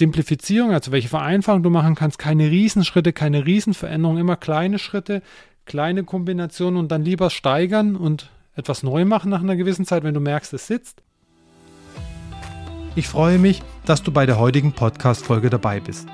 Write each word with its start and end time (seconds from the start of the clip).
Simplifizierung, 0.00 0.72
also 0.72 0.92
welche 0.92 1.08
Vereinfachung 1.08 1.62
du 1.62 1.68
machen 1.68 1.94
kannst, 1.94 2.18
keine 2.18 2.50
Riesenschritte, 2.50 3.12
keine 3.12 3.44
Riesenveränderung, 3.44 4.16
immer 4.16 4.36
kleine 4.36 4.78
Schritte, 4.78 5.20
kleine 5.66 6.04
Kombinationen 6.04 6.80
und 6.80 6.90
dann 6.90 7.04
lieber 7.04 7.28
steigern 7.28 7.96
und 7.96 8.30
etwas 8.54 8.82
neu 8.82 9.04
machen 9.04 9.30
nach 9.30 9.42
einer 9.42 9.56
gewissen 9.56 9.84
Zeit, 9.84 10.02
wenn 10.02 10.14
du 10.14 10.20
merkst, 10.20 10.54
es 10.54 10.66
sitzt. 10.66 11.02
Ich 12.94 13.08
freue 13.08 13.36
mich, 13.36 13.62
dass 13.84 14.02
du 14.02 14.10
bei 14.10 14.24
der 14.24 14.38
heutigen 14.38 14.72
Podcast-Folge 14.72 15.50
dabei 15.50 15.80
bist. 15.80 16.08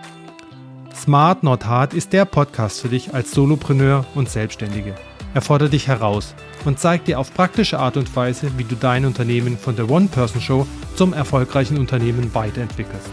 Smart 0.92 1.44
Not 1.44 1.64
Hard 1.66 1.94
ist 1.94 2.12
der 2.12 2.24
Podcast 2.24 2.80
für 2.80 2.88
dich 2.88 3.14
als 3.14 3.30
Solopreneur 3.30 4.04
und 4.16 4.28
Selbstständige. 4.28 4.96
Er 5.32 5.42
fordert 5.42 5.72
dich 5.72 5.86
heraus 5.86 6.34
und 6.64 6.80
zeigt 6.80 7.06
dir 7.06 7.20
auf 7.20 7.32
praktische 7.32 7.78
Art 7.78 7.96
und 7.96 8.16
Weise, 8.16 8.50
wie 8.56 8.64
du 8.64 8.74
dein 8.74 9.04
Unternehmen 9.04 9.56
von 9.56 9.76
der 9.76 9.88
One-Person-Show 9.88 10.66
zum 10.96 11.12
erfolgreichen 11.12 11.78
Unternehmen 11.78 12.34
weiterentwickelst. 12.34 13.12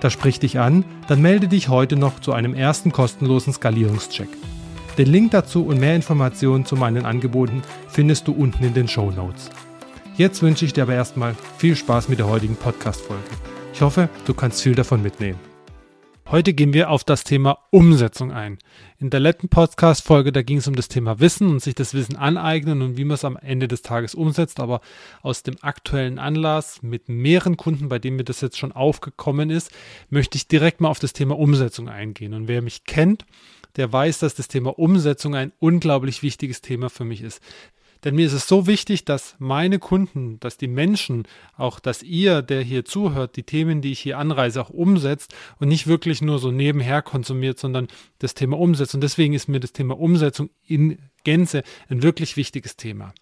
Das 0.00 0.12
spricht 0.12 0.42
dich 0.42 0.58
an, 0.58 0.84
dann 1.08 1.22
melde 1.22 1.48
dich 1.48 1.68
heute 1.68 1.96
noch 1.96 2.20
zu 2.20 2.32
einem 2.32 2.54
ersten 2.54 2.92
kostenlosen 2.92 3.52
Skalierungscheck. 3.52 4.28
Den 4.98 5.08
Link 5.08 5.32
dazu 5.32 5.66
und 5.66 5.78
mehr 5.78 5.94
Informationen 5.94 6.64
zu 6.64 6.76
meinen 6.76 7.04
Angeboten 7.04 7.62
findest 7.88 8.28
du 8.28 8.32
unten 8.32 8.64
in 8.64 8.74
den 8.74 8.88
Show 8.88 9.10
Notes. 9.10 9.50
Jetzt 10.16 10.42
wünsche 10.42 10.64
ich 10.64 10.72
dir 10.72 10.84
aber 10.84 10.94
erstmal 10.94 11.34
viel 11.58 11.76
Spaß 11.76 12.08
mit 12.08 12.18
der 12.18 12.28
heutigen 12.28 12.56
Podcast-Folge. 12.56 13.22
Ich 13.74 13.82
hoffe, 13.82 14.08
du 14.24 14.32
kannst 14.32 14.62
viel 14.62 14.74
davon 14.74 15.02
mitnehmen. 15.02 15.38
Heute 16.28 16.54
gehen 16.54 16.72
wir 16.72 16.90
auf 16.90 17.04
das 17.04 17.22
Thema 17.22 17.56
Umsetzung 17.70 18.32
ein. 18.32 18.58
In 18.98 19.10
der 19.10 19.20
letzten 19.20 19.48
Podcast-Folge, 19.48 20.32
da 20.32 20.42
ging 20.42 20.58
es 20.58 20.66
um 20.66 20.74
das 20.74 20.88
Thema 20.88 21.20
Wissen 21.20 21.48
und 21.48 21.62
sich 21.62 21.76
das 21.76 21.94
Wissen 21.94 22.16
aneignen 22.16 22.82
und 22.82 22.96
wie 22.96 23.04
man 23.04 23.14
es 23.14 23.24
am 23.24 23.36
Ende 23.36 23.68
des 23.68 23.82
Tages 23.82 24.16
umsetzt. 24.16 24.58
Aber 24.58 24.80
aus 25.22 25.44
dem 25.44 25.54
aktuellen 25.60 26.18
Anlass 26.18 26.82
mit 26.82 27.08
mehreren 27.08 27.56
Kunden, 27.56 27.88
bei 27.88 28.00
denen 28.00 28.16
mir 28.16 28.24
das 28.24 28.40
jetzt 28.40 28.58
schon 28.58 28.72
aufgekommen 28.72 29.50
ist, 29.50 29.70
möchte 30.10 30.36
ich 30.36 30.48
direkt 30.48 30.80
mal 30.80 30.88
auf 30.88 30.98
das 30.98 31.12
Thema 31.12 31.38
Umsetzung 31.38 31.88
eingehen. 31.88 32.34
Und 32.34 32.48
wer 32.48 32.60
mich 32.60 32.82
kennt, 32.82 33.24
der 33.76 33.92
weiß, 33.92 34.18
dass 34.18 34.34
das 34.34 34.48
Thema 34.48 34.76
Umsetzung 34.80 35.36
ein 35.36 35.52
unglaublich 35.60 36.24
wichtiges 36.24 36.60
Thema 36.60 36.90
für 36.90 37.04
mich 37.04 37.22
ist. 37.22 37.40
Denn 38.04 38.14
mir 38.14 38.26
ist 38.26 38.32
es 38.32 38.46
so 38.46 38.66
wichtig, 38.66 39.04
dass 39.04 39.36
meine 39.38 39.78
Kunden, 39.78 40.38
dass 40.40 40.56
die 40.56 40.68
Menschen, 40.68 41.26
auch 41.56 41.80
dass 41.80 42.02
ihr, 42.02 42.42
der 42.42 42.62
hier 42.62 42.84
zuhört, 42.84 43.36
die 43.36 43.42
Themen, 43.42 43.80
die 43.80 43.92
ich 43.92 44.00
hier 44.00 44.18
anreise, 44.18 44.60
auch 44.60 44.70
umsetzt 44.70 45.34
und 45.58 45.68
nicht 45.68 45.86
wirklich 45.86 46.22
nur 46.22 46.38
so 46.38 46.50
nebenher 46.50 47.02
konsumiert, 47.02 47.58
sondern 47.58 47.88
das 48.18 48.34
Thema 48.34 48.58
umsetzt. 48.58 48.94
Und 48.94 49.02
deswegen 49.02 49.34
ist 49.34 49.48
mir 49.48 49.60
das 49.60 49.72
Thema 49.72 49.98
Umsetzung 49.98 50.50
in 50.66 50.98
Gänze 51.24 51.62
ein 51.88 52.02
wirklich 52.02 52.36
wichtiges 52.36 52.76
Thema. 52.76 53.12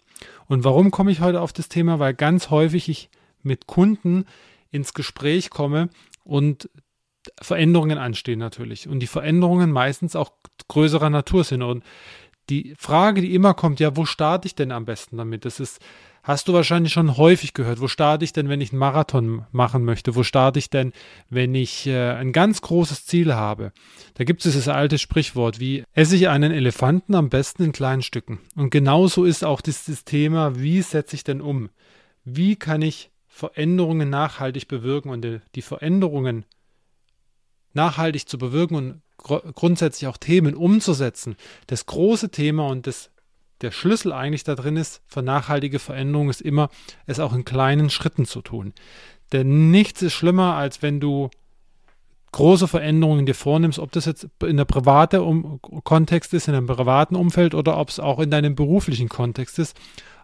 Und 0.47 0.63
warum 0.63 0.91
komme 0.91 1.11
ich 1.11 1.21
heute 1.21 1.41
auf 1.41 1.53
das 1.53 1.69
Thema? 1.69 1.99
Weil 1.99 2.13
ganz 2.13 2.49
häufig 2.49 2.89
ich 2.89 3.09
mit 3.43 3.67
Kunden 3.67 4.25
ins 4.71 4.93
Gespräch 4.93 5.49
komme 5.49 5.89
und 6.23 6.69
Veränderungen 7.41 7.97
anstehen 7.97 8.39
natürlich. 8.39 8.87
Und 8.87 8.99
die 8.99 9.07
Veränderungen 9.07 9.71
meistens 9.71 10.15
auch 10.15 10.31
größerer 10.67 11.09
Natur 11.09 11.43
sind. 11.43 11.63
Und 11.63 11.83
die 12.49 12.75
Frage, 12.77 13.21
die 13.21 13.33
immer 13.33 13.53
kommt, 13.53 13.79
ja, 13.79 13.95
wo 13.95 14.05
starte 14.05 14.47
ich 14.47 14.55
denn 14.55 14.71
am 14.71 14.85
besten 14.85 15.17
damit? 15.17 15.45
Das 15.45 15.59
ist, 15.59 15.79
hast 16.23 16.47
du 16.47 16.53
wahrscheinlich 16.53 16.93
schon 16.93 17.17
häufig 17.17 17.53
gehört. 17.53 17.79
Wo 17.79 17.87
starte 17.87 18.25
ich 18.25 18.33
denn, 18.33 18.49
wenn 18.49 18.61
ich 18.61 18.71
einen 18.71 18.79
Marathon 18.79 19.45
machen 19.51 19.83
möchte? 19.83 20.15
Wo 20.15 20.23
starte 20.23 20.59
ich 20.59 20.69
denn, 20.69 20.91
wenn 21.29 21.55
ich 21.55 21.87
äh, 21.87 22.11
ein 22.11 22.33
ganz 22.33 22.61
großes 22.61 23.05
Ziel 23.05 23.33
habe? 23.33 23.71
Da 24.15 24.23
gibt 24.23 24.41
es 24.41 24.51
dieses 24.51 24.67
alte 24.67 24.97
Sprichwort, 24.97 25.59
wie 25.59 25.83
esse 25.93 26.15
ich 26.15 26.29
einen 26.29 26.51
Elefanten 26.51 27.15
am 27.15 27.29
besten 27.29 27.63
in 27.63 27.71
kleinen 27.71 28.01
Stücken? 28.01 28.39
Und 28.55 28.69
genauso 28.69 29.23
ist 29.23 29.43
auch 29.43 29.61
dieses 29.61 30.03
Thema, 30.03 30.59
wie 30.59 30.81
setze 30.81 31.15
ich 31.15 31.23
denn 31.23 31.41
um? 31.41 31.69
Wie 32.23 32.55
kann 32.55 32.81
ich 32.81 33.11
Veränderungen 33.27 34.09
nachhaltig 34.09 34.67
bewirken? 34.67 35.09
Und 35.09 35.23
die, 35.23 35.41
die 35.55 35.61
Veränderungen 35.61 36.45
nachhaltig 37.73 38.27
zu 38.27 38.37
bewirken 38.37 38.75
und 38.75 39.01
gr 39.25 39.41
grundsätzlich 39.53 40.07
auch 40.07 40.17
Themen 40.17 40.55
umzusetzen. 40.55 41.35
Das 41.67 41.85
große 41.85 42.29
Thema 42.29 42.67
und 42.67 42.87
das, 42.87 43.09
der 43.61 43.71
Schlüssel 43.71 44.13
eigentlich 44.13 44.43
da 44.43 44.55
drin 44.55 44.77
ist 44.77 45.01
für 45.07 45.23
nachhaltige 45.23 45.79
Veränderung 45.79 46.29
ist 46.29 46.41
immer, 46.41 46.69
es 47.07 47.19
auch 47.19 47.33
in 47.33 47.43
kleinen 47.43 47.89
Schritten 47.89 48.25
zu 48.25 48.41
tun. 48.41 48.73
Denn 49.33 49.71
nichts 49.71 50.01
ist 50.01 50.13
schlimmer, 50.13 50.55
als 50.55 50.81
wenn 50.81 50.99
du 50.99 51.29
große 52.31 52.67
Veränderungen 52.67 53.25
dir 53.25 53.33
vornimmst, 53.33 53.79
ob 53.79 53.91
das 53.93 54.05
jetzt 54.05 54.27
in 54.43 54.57
der 54.57 54.65
privaten 54.65 55.21
um 55.21 55.59
Kontext 55.83 56.33
ist, 56.33 56.47
in 56.47 56.53
einem 56.53 56.67
privaten 56.67 57.15
Umfeld 57.15 57.55
oder 57.55 57.77
ob 57.77 57.89
es 57.89 57.99
auch 57.99 58.19
in 58.19 58.29
deinem 58.29 58.55
beruflichen 58.55 59.09
Kontext 59.09 59.57
ist, 59.57 59.75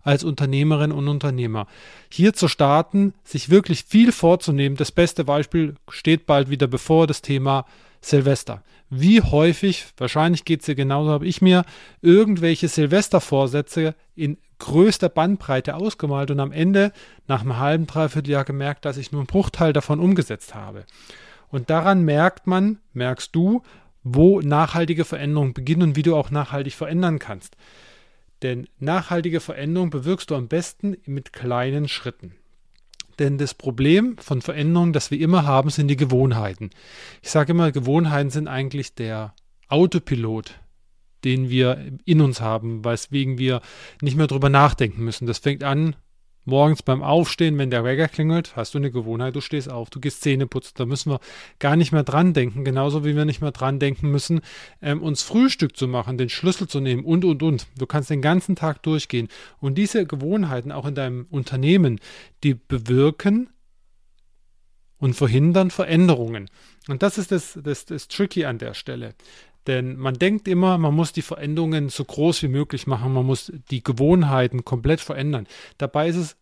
als 0.04 0.24
Unternehmerin 0.24 0.92
und 0.92 1.08
Unternehmer. 1.08 1.68
Hier 2.10 2.34
zu 2.34 2.48
starten, 2.48 3.14
sich 3.24 3.50
wirklich 3.50 3.86
viel 3.86 4.12
vorzunehmen. 4.12 4.76
Das 4.76 4.92
beste 4.92 5.24
Beispiel 5.24 5.76
steht 5.90 6.26
bald 6.26 6.50
wieder 6.50 6.68
bevor, 6.68 7.08
das 7.08 7.22
Thema 7.22 7.66
Silvester. 8.02 8.64
Wie 8.90 9.22
häufig, 9.22 9.86
wahrscheinlich 9.98 10.44
geht 10.44 10.62
es 10.62 10.66
dir 10.66 10.76
genauso, 10.76 11.12
habe 11.12 11.28
ich 11.28 11.42
mir 11.42 11.64
irgendwelche 12.02 12.68
Silvestervorsätze 12.68 13.96
in 14.16 14.38
größter 14.60 15.10
Bandbreite 15.10 15.76
ausgemalt 15.76 16.30
und 16.32 16.40
am 16.40 16.52
Ende 16.52 16.92
nach 17.28 17.42
einem 17.42 17.58
halben, 17.58 17.88
dreiviertel 17.88 18.32
Jahr 18.32 18.46
gemerkt, 18.46 18.86
dass 18.86 18.98
ich 18.98 19.12
nur 19.12 19.22
einen 19.22 19.28
Bruchteil 19.28 19.74
davon 19.74 20.00
umgesetzt 20.00 20.56
habe. 20.56 20.86
Und 21.50 21.70
daran 21.70 22.04
merkt 22.04 22.48
man, 22.48 22.80
merkst 22.94 23.36
du, 23.36 23.64
wo 24.04 24.42
nachhaltige 24.42 25.06
Veränderungen 25.06 25.54
beginnen 25.54 25.84
und 25.84 25.96
wie 25.96 26.04
du 26.04 26.16
auch 26.16 26.32
nachhaltig 26.32 26.74
verändern 26.74 27.20
kannst. 27.20 27.56
Denn 28.42 28.68
nachhaltige 28.80 29.40
Veränderung 29.40 29.90
bewirkst 29.90 30.32
du 30.32 30.36
am 30.36 30.48
besten 30.48 30.98
mit 31.06 31.34
kleinen 31.34 31.88
Schritten. 31.88 32.36
Denn 33.20 33.38
das 33.38 33.54
Problem 33.54 34.18
von 34.18 34.42
Veränderungen, 34.42 34.94
das 34.94 35.12
wir 35.12 35.20
immer 35.20 35.46
haben, 35.46 35.70
sind 35.70 35.88
die 35.88 35.98
Gewohnheiten. 35.98 36.70
Ich 37.22 37.30
sage 37.30 37.52
immer, 37.52 37.72
Gewohnheiten 37.72 38.30
sind 38.30 38.48
eigentlich 38.48 38.96
der 38.96 39.34
Autopilot, 39.68 40.60
den 41.24 41.50
wir 41.50 41.92
in 42.06 42.22
uns 42.22 42.42
haben, 42.42 42.84
weswegen 42.84 43.38
wir 43.38 43.62
nicht 44.02 44.18
mehr 44.18 44.28
drüber 44.28 44.50
nachdenken 44.50 45.04
müssen. 45.04 45.28
Das 45.28 45.40
fängt 45.40 45.64
an 45.64 45.96
Morgens 46.44 46.82
beim 46.82 47.04
Aufstehen, 47.04 47.58
wenn 47.60 47.70
der 47.70 47.84
Wecker 47.84 48.08
klingelt, 48.08 48.56
hast 48.56 48.74
du 48.74 48.80
eine 48.80 48.90
Gewohnheit, 48.90 49.36
du 49.36 49.42
stehst 49.42 49.70
auf, 49.70 49.92
du 49.92 50.00
gehst 50.00 50.22
Zähne 50.22 50.48
putzen. 50.48 50.74
Da 50.76 50.86
müssen 50.86 51.12
wir 51.12 51.20
gar 51.60 51.76
nicht 51.76 51.92
mehr 51.92 52.04
dran 52.04 52.34
denken, 52.34 52.66
genauso 52.66 53.06
wie 53.06 53.16
wir 53.16 53.26
nicht 53.26 53.42
mehr 53.42 53.52
dran 53.52 53.78
denken 53.78 54.10
müssen, 54.10 54.42
ähm, 54.82 55.04
uns 55.04 55.22
Frühstück 55.22 55.78
zu 55.78 55.88
machen, 55.88 56.18
den 56.18 56.30
Schlüssel 56.30 56.68
zu 56.68 56.80
nehmen 56.80 57.06
und, 57.06 57.26
und, 57.26 57.44
und. 57.44 57.68
Du 57.78 57.86
kannst 57.86 58.10
den 58.10 58.24
ganzen 58.24 58.56
Tag 58.56 58.82
durchgehen. 58.82 59.28
Und 59.60 59.78
diese 59.78 60.08
Gewohnheiten 60.08 60.72
auch 60.72 60.86
in 60.88 60.96
deinem 60.96 61.28
Unternehmen, 61.30 62.00
die 62.44 62.56
bewirken 62.56 63.50
und 64.98 65.16
verhindern 65.16 65.70
Veränderungen. 65.70 66.50
Und 66.88 67.04
das 67.04 67.18
ist 67.18 67.32
das, 67.32 67.60
das, 67.62 67.86
das 67.86 68.08
Tricky 68.08 68.46
an 68.46 68.58
der 68.58 68.74
Stelle. 68.74 69.14
Denn 69.68 69.96
man 69.98 70.16
denkt 70.16 70.48
immer, 70.48 70.78
man 70.78 70.96
muss 70.96 71.14
die 71.14 71.22
Veränderungen 71.22 71.90
so 71.90 72.04
groß 72.04 72.42
wie 72.44 72.48
möglich 72.48 72.88
machen, 72.88 73.14
man 73.14 73.26
muss 73.26 73.52
die 73.70 73.84
Gewohnheiten 73.84 74.66
komplett 74.66 75.02
verändern. 75.02 75.48
Dabei 75.78 76.08
ist 76.08 76.16
es 76.16 76.38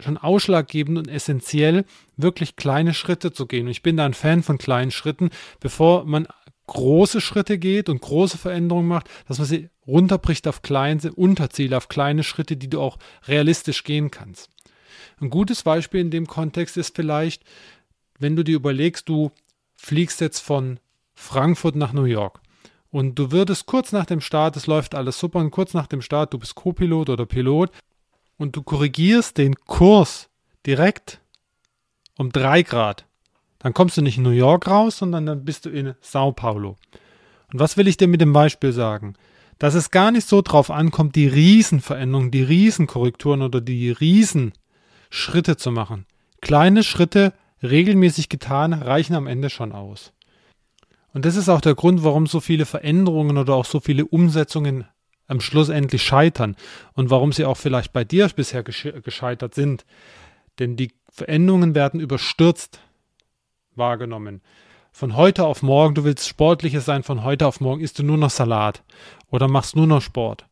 schon 0.00 0.18
ausschlaggebend 0.18 0.98
und 0.98 1.08
essentiell, 1.08 1.84
wirklich 2.16 2.56
kleine 2.56 2.94
Schritte 2.94 3.32
zu 3.32 3.46
gehen. 3.46 3.66
Und 3.66 3.70
ich 3.70 3.82
bin 3.82 3.96
da 3.96 4.04
ein 4.04 4.14
Fan 4.14 4.42
von 4.42 4.58
kleinen 4.58 4.90
Schritten, 4.90 5.30
bevor 5.60 6.04
man 6.04 6.26
große 6.66 7.20
Schritte 7.20 7.58
geht 7.58 7.88
und 7.88 8.00
große 8.00 8.38
Veränderungen 8.38 8.88
macht, 8.88 9.08
dass 9.28 9.38
man 9.38 9.46
sie 9.46 9.68
runterbricht 9.86 10.48
auf 10.48 10.62
kleine 10.62 11.12
Unterziele, 11.12 11.76
auf 11.76 11.88
kleine 11.88 12.22
Schritte, 12.24 12.56
die 12.56 12.68
du 12.68 12.80
auch 12.80 12.98
realistisch 13.26 13.84
gehen 13.84 14.10
kannst. 14.10 14.50
Ein 15.20 15.30
gutes 15.30 15.62
Beispiel 15.62 16.00
in 16.00 16.10
dem 16.10 16.26
Kontext 16.26 16.76
ist 16.76 16.96
vielleicht, 16.96 17.44
wenn 18.18 18.36
du 18.36 18.42
dir 18.42 18.56
überlegst, 18.56 19.08
du 19.08 19.30
fliegst 19.74 20.20
jetzt 20.20 20.40
von 20.40 20.80
Frankfurt 21.14 21.76
nach 21.76 21.92
New 21.92 22.04
York. 22.04 22.40
Und 22.90 23.18
du 23.18 23.32
würdest 23.32 23.66
kurz 23.66 23.92
nach 23.92 24.06
dem 24.06 24.20
Start, 24.20 24.56
es 24.56 24.66
läuft 24.66 24.94
alles 24.94 25.18
super, 25.18 25.40
und 25.40 25.50
kurz 25.50 25.74
nach 25.74 25.86
dem 25.86 26.02
Start, 26.02 26.32
du 26.32 26.38
bist 26.38 26.54
Co-Pilot 26.54 27.10
oder 27.10 27.26
Pilot, 27.26 27.70
und 28.36 28.56
du 28.56 28.62
korrigierst 28.62 29.38
den 29.38 29.54
Kurs 29.54 30.28
direkt 30.66 31.20
um 32.18 32.30
drei 32.30 32.62
Grad. 32.62 33.06
Dann 33.58 33.74
kommst 33.74 33.96
du 33.96 34.02
nicht 34.02 34.18
in 34.18 34.22
New 34.22 34.30
York 34.30 34.68
raus, 34.68 34.98
sondern 34.98 35.26
dann 35.26 35.44
bist 35.44 35.64
du 35.64 35.70
in 35.70 35.94
Sao 36.00 36.32
Paulo. 36.32 36.76
Und 37.52 37.60
was 37.60 37.76
will 37.76 37.88
ich 37.88 37.96
dir 37.96 38.08
mit 38.08 38.20
dem 38.20 38.32
Beispiel 38.32 38.72
sagen? 38.72 39.14
Dass 39.58 39.74
es 39.74 39.90
gar 39.90 40.10
nicht 40.10 40.28
so 40.28 40.42
drauf 40.42 40.70
ankommt, 40.70 41.16
die 41.16 41.28
Riesenveränderungen, 41.28 42.30
die 42.30 42.42
Riesenkorrekturen 42.42 43.42
oder 43.42 43.60
die 43.60 43.90
Riesenschritte 43.90 45.56
zu 45.56 45.70
machen. 45.70 46.06
Kleine 46.40 46.82
Schritte 46.82 47.32
regelmäßig 47.62 48.28
getan, 48.28 48.72
reichen 48.72 49.14
am 49.14 49.26
Ende 49.26 49.48
schon 49.48 49.72
aus. 49.72 50.12
Und 51.14 51.24
das 51.24 51.36
ist 51.36 51.48
auch 51.48 51.60
der 51.60 51.76
Grund, 51.76 52.02
warum 52.04 52.26
so 52.26 52.40
viele 52.40 52.66
Veränderungen 52.66 53.38
oder 53.38 53.54
auch 53.54 53.64
so 53.64 53.80
viele 53.80 54.04
Umsetzungen 54.04 54.84
am 55.28 55.40
Schluss 55.40 55.68
endlich 55.70 56.02
scheitern 56.02 56.56
und 56.92 57.08
warum 57.08 57.32
sie 57.32 57.44
auch 57.44 57.56
vielleicht 57.56 57.92
bei 57.92 58.04
dir 58.04 58.28
bisher 58.28 58.62
gescheitert 58.62 59.54
sind. 59.54 59.86
Denn 60.58 60.76
die 60.76 60.92
Veränderungen 61.10 61.74
werden 61.74 62.00
überstürzt 62.00 62.80
wahrgenommen. 63.76 64.42
Von 64.92 65.16
heute 65.16 65.44
auf 65.44 65.62
morgen, 65.62 65.94
du 65.94 66.04
willst 66.04 66.28
sportlicher 66.28 66.80
sein, 66.80 67.04
von 67.04 67.24
heute 67.24 67.46
auf 67.46 67.60
morgen 67.60 67.80
isst 67.80 67.98
du 67.98 68.02
nur 68.02 68.18
noch 68.18 68.30
Salat 68.30 68.82
oder 69.30 69.48
machst 69.48 69.76
nur 69.76 69.86
noch 69.86 70.02
Sport. 70.02 70.46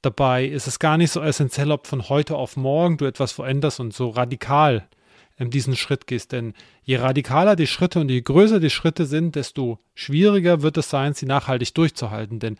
Dabei 0.00 0.46
ist 0.46 0.66
es 0.66 0.78
gar 0.78 0.96
nicht 0.96 1.10
so 1.10 1.20
essentiell, 1.20 1.70
ob 1.72 1.86
von 1.86 2.08
heute 2.08 2.36
auf 2.36 2.56
morgen 2.56 2.96
du 2.96 3.04
etwas 3.04 3.32
veränderst 3.32 3.80
und 3.80 3.92
so 3.92 4.10
radikal 4.10 4.88
diesen 5.38 5.76
Schritt 5.76 6.06
gehst. 6.06 6.32
Denn 6.32 6.54
je 6.82 6.96
radikaler 6.96 7.56
die 7.56 7.66
Schritte 7.66 8.00
und 8.00 8.10
je 8.10 8.20
größer 8.20 8.60
die 8.60 8.70
Schritte 8.70 9.06
sind, 9.06 9.34
desto 9.36 9.78
schwieriger 9.94 10.62
wird 10.62 10.76
es 10.76 10.90
sein, 10.90 11.14
sie 11.14 11.26
nachhaltig 11.26 11.74
durchzuhalten. 11.74 12.38
Denn 12.38 12.56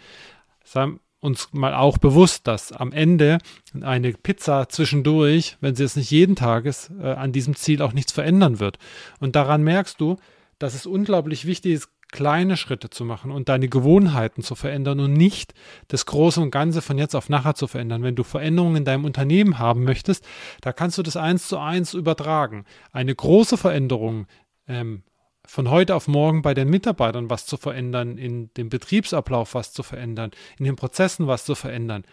sei 0.64 0.88
uns 1.20 1.48
mal 1.52 1.74
auch 1.74 1.98
bewusst, 1.98 2.46
dass 2.46 2.72
am 2.72 2.92
Ende 2.92 3.38
eine 3.80 4.12
Pizza 4.12 4.68
zwischendurch, 4.68 5.56
wenn 5.60 5.74
sie 5.74 5.84
es 5.84 5.96
nicht 5.96 6.10
jeden 6.10 6.36
Tag 6.36 6.66
ist, 6.66 6.90
äh, 7.00 7.12
an 7.12 7.32
diesem 7.32 7.56
Ziel 7.56 7.82
auch 7.82 7.92
nichts 7.92 8.12
verändern 8.12 8.60
wird. 8.60 8.78
Und 9.18 9.34
daran 9.34 9.62
merkst 9.62 10.00
du, 10.00 10.16
dass 10.58 10.74
es 10.74 10.86
unglaublich 10.86 11.46
wichtig 11.46 11.72
ist, 11.72 11.88
kleine 12.12 12.56
Schritte 12.56 12.90
zu 12.90 13.04
machen 13.04 13.30
und 13.30 13.48
deine 13.48 13.68
Gewohnheiten 13.68 14.42
zu 14.42 14.54
verändern 14.54 15.00
und 15.00 15.12
nicht 15.12 15.54
das 15.88 16.06
Große 16.06 16.40
und 16.40 16.50
Ganze 16.50 16.82
von 16.82 16.98
jetzt 16.98 17.14
auf 17.14 17.28
nachher 17.28 17.54
zu 17.54 17.66
verändern. 17.66 18.02
Wenn 18.02 18.14
du 18.14 18.22
Veränderungen 18.22 18.76
in 18.76 18.84
deinem 18.84 19.04
Unternehmen 19.04 19.58
haben 19.58 19.84
möchtest, 19.84 20.24
da 20.60 20.72
kannst 20.72 20.98
du 20.98 21.02
das 21.02 21.16
eins 21.16 21.48
zu 21.48 21.58
eins 21.58 21.94
übertragen. 21.94 22.64
Eine 22.92 23.14
große 23.14 23.56
Veränderung 23.56 24.26
ähm, 24.68 25.02
von 25.46 25.70
heute 25.70 25.94
auf 25.94 26.08
morgen 26.08 26.42
bei 26.42 26.54
den 26.54 26.68
Mitarbeitern 26.68 27.30
was 27.30 27.46
zu 27.46 27.56
verändern, 27.56 28.18
in 28.18 28.50
dem 28.54 28.68
Betriebsablauf 28.68 29.54
was 29.54 29.72
zu 29.72 29.82
verändern, 29.82 30.30
in 30.58 30.64
den 30.64 30.76
Prozessen 30.76 31.26
was 31.26 31.44
zu 31.44 31.54
verändern. 31.54 32.04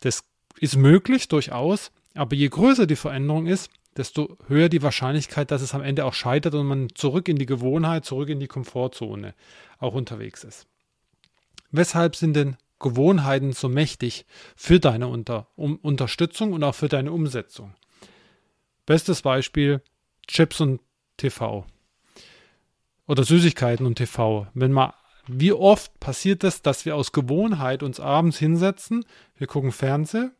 Das 0.00 0.24
ist 0.58 0.76
möglich 0.76 1.28
durchaus, 1.28 1.90
aber 2.14 2.34
je 2.34 2.48
größer 2.48 2.86
die 2.86 2.96
Veränderung 2.96 3.46
ist, 3.46 3.70
desto 3.96 4.38
höher 4.46 4.68
die 4.68 4.82
Wahrscheinlichkeit, 4.82 5.50
dass 5.50 5.62
es 5.62 5.74
am 5.74 5.82
Ende 5.82 6.04
auch 6.04 6.14
scheitert 6.14 6.54
und 6.54 6.66
man 6.66 6.88
zurück 6.94 7.28
in 7.28 7.36
die 7.36 7.46
Gewohnheit, 7.46 8.04
zurück 8.04 8.28
in 8.28 8.40
die 8.40 8.46
Komfortzone 8.46 9.34
auch 9.78 9.94
unterwegs 9.94 10.44
ist. 10.44 10.66
Weshalb 11.70 12.16
sind 12.16 12.34
denn 12.34 12.56
Gewohnheiten 12.78 13.52
so 13.52 13.68
mächtig 13.68 14.26
für 14.56 14.80
deine 14.80 15.08
Unter 15.08 15.48
um 15.56 15.76
Unterstützung 15.76 16.52
und 16.52 16.64
auch 16.64 16.74
für 16.74 16.88
deine 16.88 17.12
Umsetzung? 17.12 17.74
Bestes 18.86 19.22
Beispiel 19.22 19.82
Chips 20.26 20.60
und 20.60 20.80
TV 21.16 21.66
oder 23.06 23.24
Süßigkeiten 23.24 23.86
und 23.86 23.96
TV. 23.96 24.46
Wenn 24.54 24.72
man 24.72 24.92
wie 25.26 25.52
oft 25.52 26.00
passiert 26.00 26.42
es, 26.44 26.62
dass 26.62 26.86
wir 26.86 26.96
aus 26.96 27.12
Gewohnheit 27.12 27.82
uns 27.82 28.00
abends 28.00 28.38
hinsetzen, 28.38 29.04
wir 29.36 29.46
gucken 29.46 29.70
Fernsehen 29.70 30.32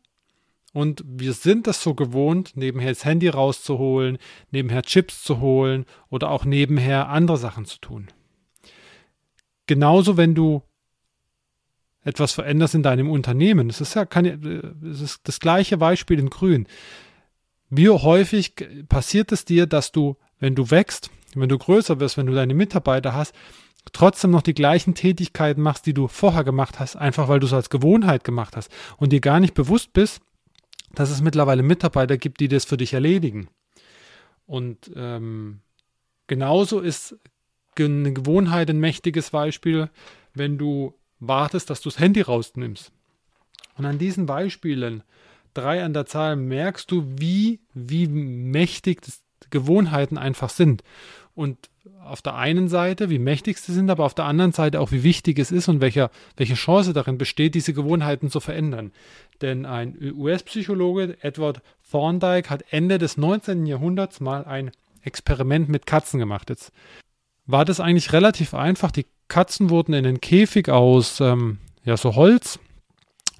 und 0.73 1.03
wir 1.05 1.33
sind 1.33 1.67
es 1.67 1.81
so 1.83 1.93
gewohnt, 1.93 2.55
nebenher 2.55 2.89
das 2.89 3.05
Handy 3.05 3.27
rauszuholen, 3.27 4.17
nebenher 4.51 4.83
Chips 4.83 5.23
zu 5.23 5.39
holen 5.39 5.85
oder 6.09 6.31
auch 6.31 6.45
nebenher 6.45 7.09
andere 7.09 7.37
Sachen 7.37 7.65
zu 7.65 7.79
tun. 7.79 8.07
Genauso, 9.67 10.17
wenn 10.17 10.35
du 10.35 10.63
etwas 12.03 12.31
veränderst 12.31 12.75
in 12.75 12.83
deinem 12.83 13.09
Unternehmen. 13.09 13.69
Es 13.69 13.81
ist 13.81 13.93
ja 13.93 14.05
keine, 14.05 14.33
es 14.83 15.01
ist 15.01 15.21
das 15.23 15.39
gleiche 15.39 15.77
Beispiel 15.77 16.19
in 16.19 16.29
Grün. 16.29 16.67
Wie 17.69 17.89
häufig 17.89 18.55
passiert 18.89 19.31
es 19.31 19.45
dir, 19.45 19.65
dass 19.67 19.91
du, 19.91 20.17
wenn 20.39 20.55
du 20.55 20.71
wächst, 20.71 21.09
wenn 21.35 21.49
du 21.49 21.57
größer 21.57 21.99
wirst, 21.99 22.17
wenn 22.17 22.25
du 22.25 22.33
deine 22.33 22.53
Mitarbeiter 22.53 23.13
hast, 23.13 23.33
trotzdem 23.93 24.31
noch 24.31 24.41
die 24.41 24.53
gleichen 24.53 24.93
Tätigkeiten 24.93 25.61
machst, 25.61 25.85
die 25.85 25.93
du 25.93 26.07
vorher 26.07 26.43
gemacht 26.43 26.79
hast, 26.79 26.95
einfach 26.95 27.27
weil 27.27 27.39
du 27.39 27.47
es 27.47 27.53
als 27.53 27.69
Gewohnheit 27.69 28.23
gemacht 28.23 28.55
hast 28.57 28.71
und 28.97 29.13
dir 29.13 29.21
gar 29.21 29.39
nicht 29.39 29.53
bewusst 29.53 29.93
bist, 29.93 30.21
dass 30.95 31.09
es 31.09 31.21
mittlerweile 31.21 31.63
Mitarbeiter 31.63 32.17
gibt, 32.17 32.39
die 32.39 32.47
das 32.47 32.65
für 32.65 32.77
dich 32.77 32.93
erledigen. 32.93 33.47
Und 34.45 34.91
ähm, 34.95 35.61
genauso 36.27 36.79
ist 36.79 37.17
eine 37.79 38.13
Gewohnheit 38.13 38.69
ein 38.69 38.79
mächtiges 38.79 39.31
Beispiel, 39.31 39.89
wenn 40.33 40.57
du 40.57 40.93
wartest, 41.19 41.69
dass 41.69 41.81
du 41.81 41.89
das 41.89 41.99
Handy 41.99 42.21
rausnimmst. 42.21 42.91
Und 43.77 43.85
an 43.85 43.97
diesen 43.97 44.25
Beispielen, 44.25 45.03
drei 45.53 45.83
an 45.83 45.93
der 45.93 46.05
Zahl, 46.05 46.35
merkst 46.35 46.91
du, 46.91 47.05
wie, 47.17 47.59
wie 47.73 48.07
mächtig 48.07 49.01
das 49.01 49.21
Gewohnheiten 49.49 50.17
einfach 50.17 50.49
sind. 50.49 50.83
Und 51.33 51.70
auf 52.03 52.21
der 52.21 52.35
einen 52.35 52.67
Seite, 52.67 53.09
wie 53.09 53.19
mächtig 53.19 53.57
sie 53.57 53.73
sind, 53.73 53.89
aber 53.89 54.05
auf 54.05 54.13
der 54.13 54.25
anderen 54.25 54.51
Seite 54.51 54.79
auch, 54.79 54.91
wie 54.91 55.03
wichtig 55.03 55.39
es 55.39 55.51
ist 55.51 55.67
und 55.67 55.81
welche, 55.81 56.11
welche 56.37 56.53
Chance 56.53 56.93
darin 56.93 57.17
besteht, 57.17 57.55
diese 57.55 57.73
Gewohnheiten 57.73 58.29
zu 58.29 58.39
verändern. 58.39 58.91
Denn 59.41 59.65
ein 59.65 59.97
US-Psychologe, 60.15 61.17
Edward 61.21 61.61
Thorndike, 61.89 62.49
hat 62.49 62.65
Ende 62.69 62.97
des 62.97 63.17
19. 63.17 63.65
Jahrhunderts 63.65 64.19
mal 64.19 64.45
ein 64.45 64.71
Experiment 65.03 65.69
mit 65.69 65.87
Katzen 65.87 66.19
gemacht. 66.19 66.49
Jetzt 66.49 66.71
war 67.47 67.65
das 67.65 67.79
eigentlich 67.79 68.13
relativ 68.13 68.53
einfach. 68.53 68.91
Die 68.91 69.07
Katzen 69.27 69.69
wurden 69.69 69.93
in 69.93 70.03
den 70.03 70.21
Käfig 70.21 70.69
aus 70.69 71.19
ähm, 71.19 71.57
ja, 71.83 71.97
so 71.97 72.15
Holz 72.15 72.59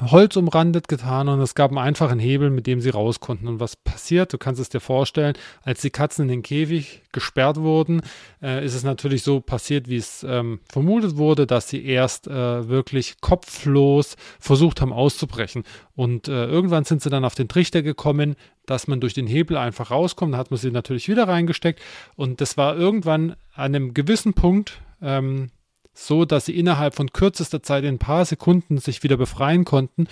Holz 0.01 0.35
umrandet 0.35 0.87
getan 0.87 1.29
und 1.29 1.39
es 1.41 1.53
gab 1.53 1.69
einen 1.71 1.77
einfachen 1.77 2.17
Hebel, 2.17 2.49
mit 2.49 2.65
dem 2.65 2.81
sie 2.81 2.89
raus 2.89 3.19
konnten. 3.19 3.47
Und 3.47 3.59
was 3.59 3.75
passiert? 3.75 4.33
Du 4.33 4.37
kannst 4.37 4.59
es 4.59 4.69
dir 4.69 4.79
vorstellen, 4.79 5.35
als 5.63 5.81
die 5.81 5.91
Katzen 5.91 6.23
in 6.23 6.29
den 6.29 6.41
Käfig 6.41 7.03
gesperrt 7.11 7.57
wurden, 7.57 8.01
äh, 8.41 8.65
ist 8.65 8.73
es 8.73 8.83
natürlich 8.83 9.21
so 9.23 9.41
passiert, 9.41 9.87
wie 9.87 9.97
es 9.97 10.25
ähm, 10.27 10.59
vermutet 10.69 11.17
wurde, 11.17 11.45
dass 11.45 11.69
sie 11.69 11.85
erst 11.85 12.27
äh, 12.27 12.67
wirklich 12.67 13.21
kopflos 13.21 14.15
versucht 14.39 14.81
haben 14.81 14.93
auszubrechen. 14.93 15.63
Und 15.95 16.27
äh, 16.27 16.45
irgendwann 16.45 16.83
sind 16.83 17.01
sie 17.03 17.09
dann 17.09 17.25
auf 17.25 17.35
den 17.35 17.47
Trichter 17.47 17.83
gekommen, 17.83 18.35
dass 18.65 18.87
man 18.87 19.01
durch 19.01 19.13
den 19.13 19.27
Hebel 19.27 19.57
einfach 19.57 19.91
rauskommt. 19.91 20.33
Da 20.33 20.37
hat 20.37 20.49
man 20.49 20.57
sie 20.57 20.71
natürlich 20.71 21.09
wieder 21.09 21.27
reingesteckt. 21.27 21.79
Und 22.15 22.41
das 22.41 22.57
war 22.57 22.75
irgendwann 22.75 23.35
an 23.53 23.75
einem 23.75 23.93
gewissen 23.93 24.33
Punkt. 24.33 24.81
Ähm, 25.01 25.49
so 25.93 26.25
dass 26.25 26.45
sie 26.45 26.57
innerhalb 26.57 26.95
von 26.95 27.11
kürzester 27.11 27.63
Zeit 27.63 27.83
in 27.83 27.95
ein 27.95 27.99
paar 27.99 28.25
Sekunden 28.25 28.77
sich 28.77 29.03
wieder 29.03 29.17
befreien 29.17 29.65
konnten 29.65 30.07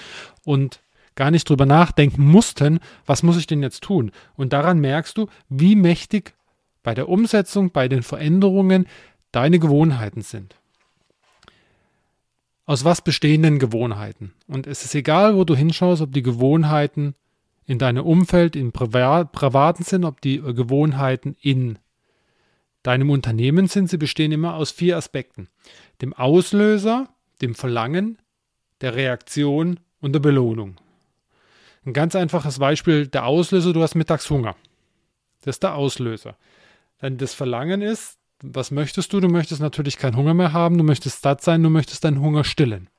und 0.46 0.82
gar 1.16 1.32
nicht 1.32 1.50
drüber 1.50 1.66
nachdenken 1.66 2.26
mussten, 2.26 2.80
was 3.06 3.24
muss 3.24 3.38
ich 3.38 3.48
denn 3.48 3.62
jetzt 3.62 3.84
tun? 3.84 4.12
Und 4.36 4.54
daran 4.54 4.80
merkst 4.80 5.18
du, 5.18 5.28
wie 5.50 5.76
mächtig 5.76 6.34
bei 6.84 6.94
der 6.94 7.10
Umsetzung, 7.10 7.72
bei 7.72 7.88
den 7.88 8.04
Veränderungen 8.04 8.88
deine 9.32 9.60
Gewohnheiten 9.60 10.22
sind. 10.22 10.56
Aus 12.66 12.86
was 12.86 13.02
bestehen 13.02 13.44
denn 13.44 13.60
Gewohnheiten? 13.60 14.34
Und 14.48 14.68
es 14.68 14.86
ist 14.86 14.96
egal, 14.96 15.36
wo 15.36 15.44
du 15.44 15.56
hinschaust, 15.56 16.02
ob 16.02 16.14
die 16.14 16.22
Gewohnheiten 16.22 17.16
in 17.66 17.80
deinem 17.80 18.06
Umfeld, 18.06 18.56
im 18.56 18.72
Privaten 18.72 19.84
sind, 19.84 20.06
ob 20.06 20.22
die 20.22 20.40
Gewohnheiten 20.40 21.36
in 21.42 21.80
deinem 22.84 23.10
Unternehmen 23.10 23.68
sind, 23.68 23.90
sie 23.90 23.98
bestehen 23.98 24.32
immer 24.32 24.56
aus 24.56 24.72
vier 24.72 24.98
Aspekten. 24.98 25.50
Dem 26.02 26.14
Auslöser, 26.14 27.10
dem 27.42 27.56
Verlangen, 27.56 28.18
der 28.82 28.96
Reaktion 28.96 29.80
und 30.00 30.14
der 30.14 30.20
Belohnung. 30.20 30.80
Ein 31.86 31.94
ganz 31.94 32.16
einfaches 32.16 32.60
Beispiel, 32.60 33.08
der 33.08 33.26
Auslöser, 33.26 33.74
du 33.74 33.82
hast 33.82 33.96
mittags 33.96 34.30
Hunger. 34.30 34.56
Das 35.42 35.56
ist 35.56 35.64
der 35.64 35.76
Auslöser. 35.76 36.38
Dann 37.00 37.18
das 37.18 37.34
Verlangen 37.34 37.82
ist, 37.82 38.18
was 38.42 38.72
möchtest 38.72 39.12
du? 39.12 39.20
Du 39.20 39.28
möchtest 39.28 39.62
natürlich 39.62 39.98
keinen 39.98 40.16
Hunger 40.16 40.34
mehr 40.34 40.54
haben, 40.54 40.78
du 40.78 40.84
möchtest 40.84 41.22
satt 41.22 41.42
sein, 41.42 41.64
du 41.64 41.70
möchtest 41.70 42.04
deinen 42.04 42.22
Hunger 42.22 42.44
stillen. 42.44 42.90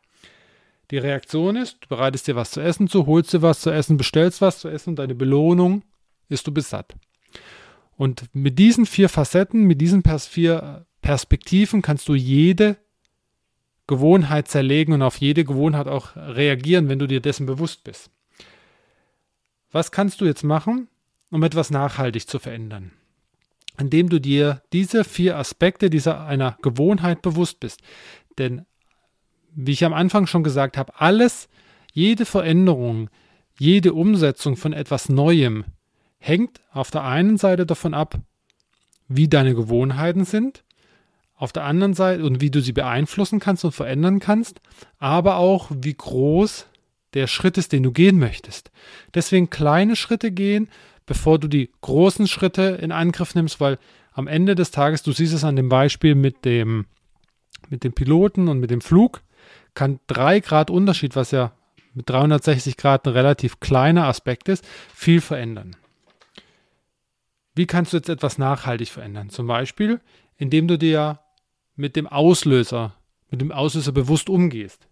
Die 0.90 0.98
Reaktion 0.98 1.56
ist, 1.56 1.78
du 1.82 1.88
bereitest 1.88 2.26
dir 2.26 2.36
was 2.36 2.50
zu 2.50 2.60
essen 2.60 2.88
zu, 2.88 3.06
holst 3.06 3.32
dir 3.32 3.42
was 3.42 3.60
zu 3.60 3.70
essen, 3.70 3.96
bestellst 3.96 4.40
was 4.40 4.58
zu 4.58 4.68
essen 4.68 4.90
und 4.90 4.96
deine 4.96 5.14
Belohnung 5.14 5.82
ist, 6.28 6.46
du 6.46 6.52
bist 6.52 6.70
satt. 6.70 6.94
Und 8.00 8.34
mit 8.34 8.58
diesen 8.58 8.86
vier 8.86 9.10
Facetten, 9.10 9.64
mit 9.64 9.78
diesen 9.78 10.02
pers 10.02 10.26
vier 10.26 10.86
Perspektiven 11.02 11.82
kannst 11.82 12.08
du 12.08 12.14
jede 12.14 12.78
Gewohnheit 13.86 14.48
zerlegen 14.48 14.94
und 14.94 15.02
auf 15.02 15.18
jede 15.18 15.44
Gewohnheit 15.44 15.86
auch 15.86 16.16
reagieren, 16.16 16.88
wenn 16.88 16.98
du 16.98 17.06
dir 17.06 17.20
dessen 17.20 17.44
bewusst 17.44 17.84
bist. 17.84 18.10
Was 19.70 19.92
kannst 19.92 20.22
du 20.22 20.24
jetzt 20.24 20.44
machen, 20.44 20.88
um 21.30 21.42
etwas 21.42 21.70
nachhaltig 21.70 22.26
zu 22.26 22.38
verändern? 22.38 22.92
Indem 23.78 24.08
du 24.08 24.18
dir 24.18 24.62
diese 24.72 25.04
vier 25.04 25.36
Aspekte 25.36 25.90
dieser 25.90 26.24
einer 26.24 26.56
Gewohnheit 26.62 27.20
bewusst 27.20 27.60
bist. 27.60 27.82
Denn 28.38 28.64
wie 29.54 29.72
ich 29.72 29.84
am 29.84 29.92
Anfang 29.92 30.26
schon 30.26 30.42
gesagt 30.42 30.78
habe, 30.78 30.98
alles, 30.98 31.50
jede 31.92 32.24
Veränderung, 32.24 33.10
jede 33.58 33.92
Umsetzung 33.92 34.56
von 34.56 34.72
etwas 34.72 35.10
Neuem 35.10 35.66
hängt 36.20 36.60
auf 36.70 36.90
der 36.90 37.02
einen 37.02 37.36
Seite 37.36 37.66
davon 37.66 37.94
ab, 37.94 38.18
wie 39.08 39.26
deine 39.26 39.54
Gewohnheiten 39.54 40.24
sind, 40.24 40.62
auf 41.34 41.52
der 41.52 41.64
anderen 41.64 41.94
Seite 41.94 42.24
und 42.24 42.40
wie 42.40 42.50
du 42.50 42.60
sie 42.60 42.72
beeinflussen 42.72 43.40
kannst 43.40 43.64
und 43.64 43.72
verändern 43.72 44.20
kannst, 44.20 44.60
aber 44.98 45.36
auch 45.36 45.70
wie 45.74 45.94
groß 45.94 46.66
der 47.14 47.26
Schritt 47.26 47.58
ist, 47.58 47.72
den 47.72 47.82
du 47.82 47.90
gehen 47.90 48.18
möchtest. 48.18 48.70
Deswegen 49.14 49.50
kleine 49.50 49.96
Schritte 49.96 50.30
gehen, 50.30 50.68
bevor 51.06 51.38
du 51.38 51.48
die 51.48 51.70
großen 51.80 52.28
Schritte 52.28 52.78
in 52.80 52.92
Angriff 52.92 53.34
nimmst, 53.34 53.58
weil 53.58 53.78
am 54.12 54.28
Ende 54.28 54.54
des 54.54 54.70
Tages, 54.70 55.02
du 55.02 55.12
siehst 55.12 55.32
es 55.32 55.42
an 55.42 55.56
dem 55.56 55.68
Beispiel 55.68 56.14
mit 56.14 56.44
dem, 56.44 56.86
mit 57.68 57.82
dem 57.82 57.94
Piloten 57.94 58.48
und 58.48 58.60
mit 58.60 58.70
dem 58.70 58.80
Flug, 58.80 59.22
kann 59.74 59.98
drei 60.06 60.40
Grad 60.40 60.70
Unterschied, 60.70 61.16
was 61.16 61.30
ja 61.30 61.52
mit 61.94 62.08
360 62.08 62.76
Grad 62.76 63.06
ein 63.06 63.14
relativ 63.14 63.60
kleiner 63.60 64.06
Aspekt 64.06 64.48
ist, 64.48 64.64
viel 64.94 65.20
verändern. 65.20 65.74
Wie 67.54 67.66
kannst 67.66 67.92
du 67.92 67.96
jetzt 67.96 68.08
etwas 68.08 68.38
nachhaltig 68.38 68.88
verändern? 68.88 69.30
Zum 69.30 69.46
Beispiel, 69.46 70.00
indem 70.36 70.68
du 70.68 70.78
dir 70.78 71.20
mit 71.76 71.96
dem 71.96 72.06
Auslöser, 72.06 72.94
mit 73.30 73.40
dem 73.40 73.52
Auslöser 73.52 73.92
bewusst 73.92 74.28
umgehst. 74.28 74.86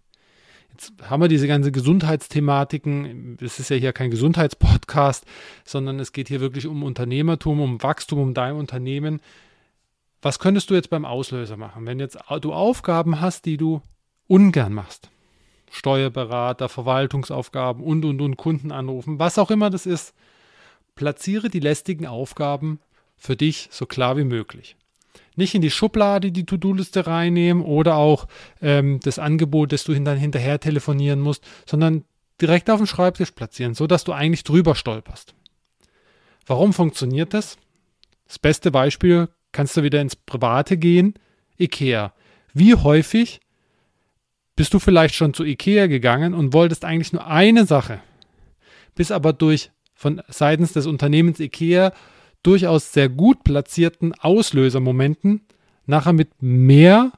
Jetzt 0.71 0.93
haben 1.09 1.23
wir 1.23 1.29
diese 1.29 1.49
ganze 1.49 1.73
Gesundheitsthematiken. 1.73 3.37
Es 3.41 3.59
ist 3.59 3.71
ja 3.71 3.77
hier 3.77 3.93
kein 3.93 4.11
Gesundheitspodcast, 4.11 5.25
sondern 5.65 5.99
es 5.99 6.13
geht 6.13 6.29
hier 6.29 6.41
wirklich 6.41 6.67
um 6.67 6.83
Unternehmertum, 6.83 7.61
um 7.61 7.83
Wachstum, 7.83 8.21
um 8.21 8.35
dein 8.35 8.55
Unternehmen. 8.55 9.21
Was 10.23 10.39
könntest 10.39 10.71
du 10.71 10.75
jetzt 10.75 10.91
beim 10.91 11.05
Auslöser 11.05 11.57
machen, 11.57 11.87
wenn 11.87 12.01
jetzt 12.01 12.19
du 12.41 12.53
Aufgaben 12.53 13.21
hast, 13.21 13.45
die 13.45 13.57
du 13.57 13.83
ungern 14.27 14.73
machst? 14.73 15.11
Steuerberater, 15.71 16.69
Verwaltungsaufgaben 16.69 17.83
und 17.83 18.05
und 18.05 18.21
und 18.21 18.37
Kunden 18.37 18.73
anrufen, 18.73 19.19
was 19.19 19.39
auch 19.39 19.51
immer 19.51 19.71
das 19.71 19.87
ist. 19.87 20.15
Platziere 20.99 21.49
die 21.49 21.61
lästigen 21.61 22.09
Aufgaben 22.09 22.81
für 23.17 23.37
dich 23.37 23.69
so 23.71 23.87
klar 23.87 24.17
wie 24.17 24.25
möglich. 24.25 24.75
Nicht 25.37 25.55
in 25.55 25.63
die 25.63 25.71
Schublade 25.71 26.33
die 26.33 26.45
To-Do-Liste 26.45 27.07
reinnehmen 27.07 27.63
oder 27.63 27.95
auch 27.95 28.27
ähm, 28.61 28.99
das 29.05 29.21
Angebot, 29.21 29.71
das 29.71 29.85
du 29.85 29.95
dann 29.95 30.19
hinterher 30.19 30.59
telefonieren 30.59 31.21
musst, 31.21 31.47
sondern 31.67 32.05
direkt 32.41 32.69
auf 32.69 32.79
dem 32.79 32.89
Schreibtisch 32.89 33.31
platzieren, 33.31 33.75
sodass 33.75 34.03
du 34.03 34.13
eigentlich 34.13 34.43
drüber 34.43 34.75
stolperst. 34.75 35.35
Warum 36.49 36.73
funktioniert 36.73 37.33
das? 37.33 37.59
Das 38.27 38.41
beste 38.41 38.73
Beispiel 38.73 39.29
kannst 39.53 39.77
du 39.77 39.85
wieder 39.85 40.01
ins 40.01 40.17
Private 40.17 40.77
gehen. 40.77 41.15
IKEA. 41.61 42.13
Wie 42.55 42.75
häufig 42.75 43.41
bist 44.57 44.75
du 44.75 44.81
vielleicht 44.81 45.15
schon 45.15 45.33
zu 45.33 45.45
IKEA 45.45 45.87
gegangen 45.87 46.35
und 46.35 46.53
wolltest 46.53 46.85
eigentlich 46.85 47.13
nur 47.13 47.25
eine 47.29 47.67
Sache, 47.67 48.01
bist 48.97 49.13
aber 49.13 49.33
durch 49.33 49.71
von 49.99 50.23
seitens 50.29 50.73
des 50.75 50.87
Unternehmens 50.87 51.41
IKEA 51.41 51.93
durchaus 52.45 52.93
sehr 52.93 53.09
gut 53.09 53.43
platzierten 53.43 54.15
Auslösermomenten 54.15 55.41
nachher 55.87 56.13
mit 56.13 56.41
mehr 56.41 57.11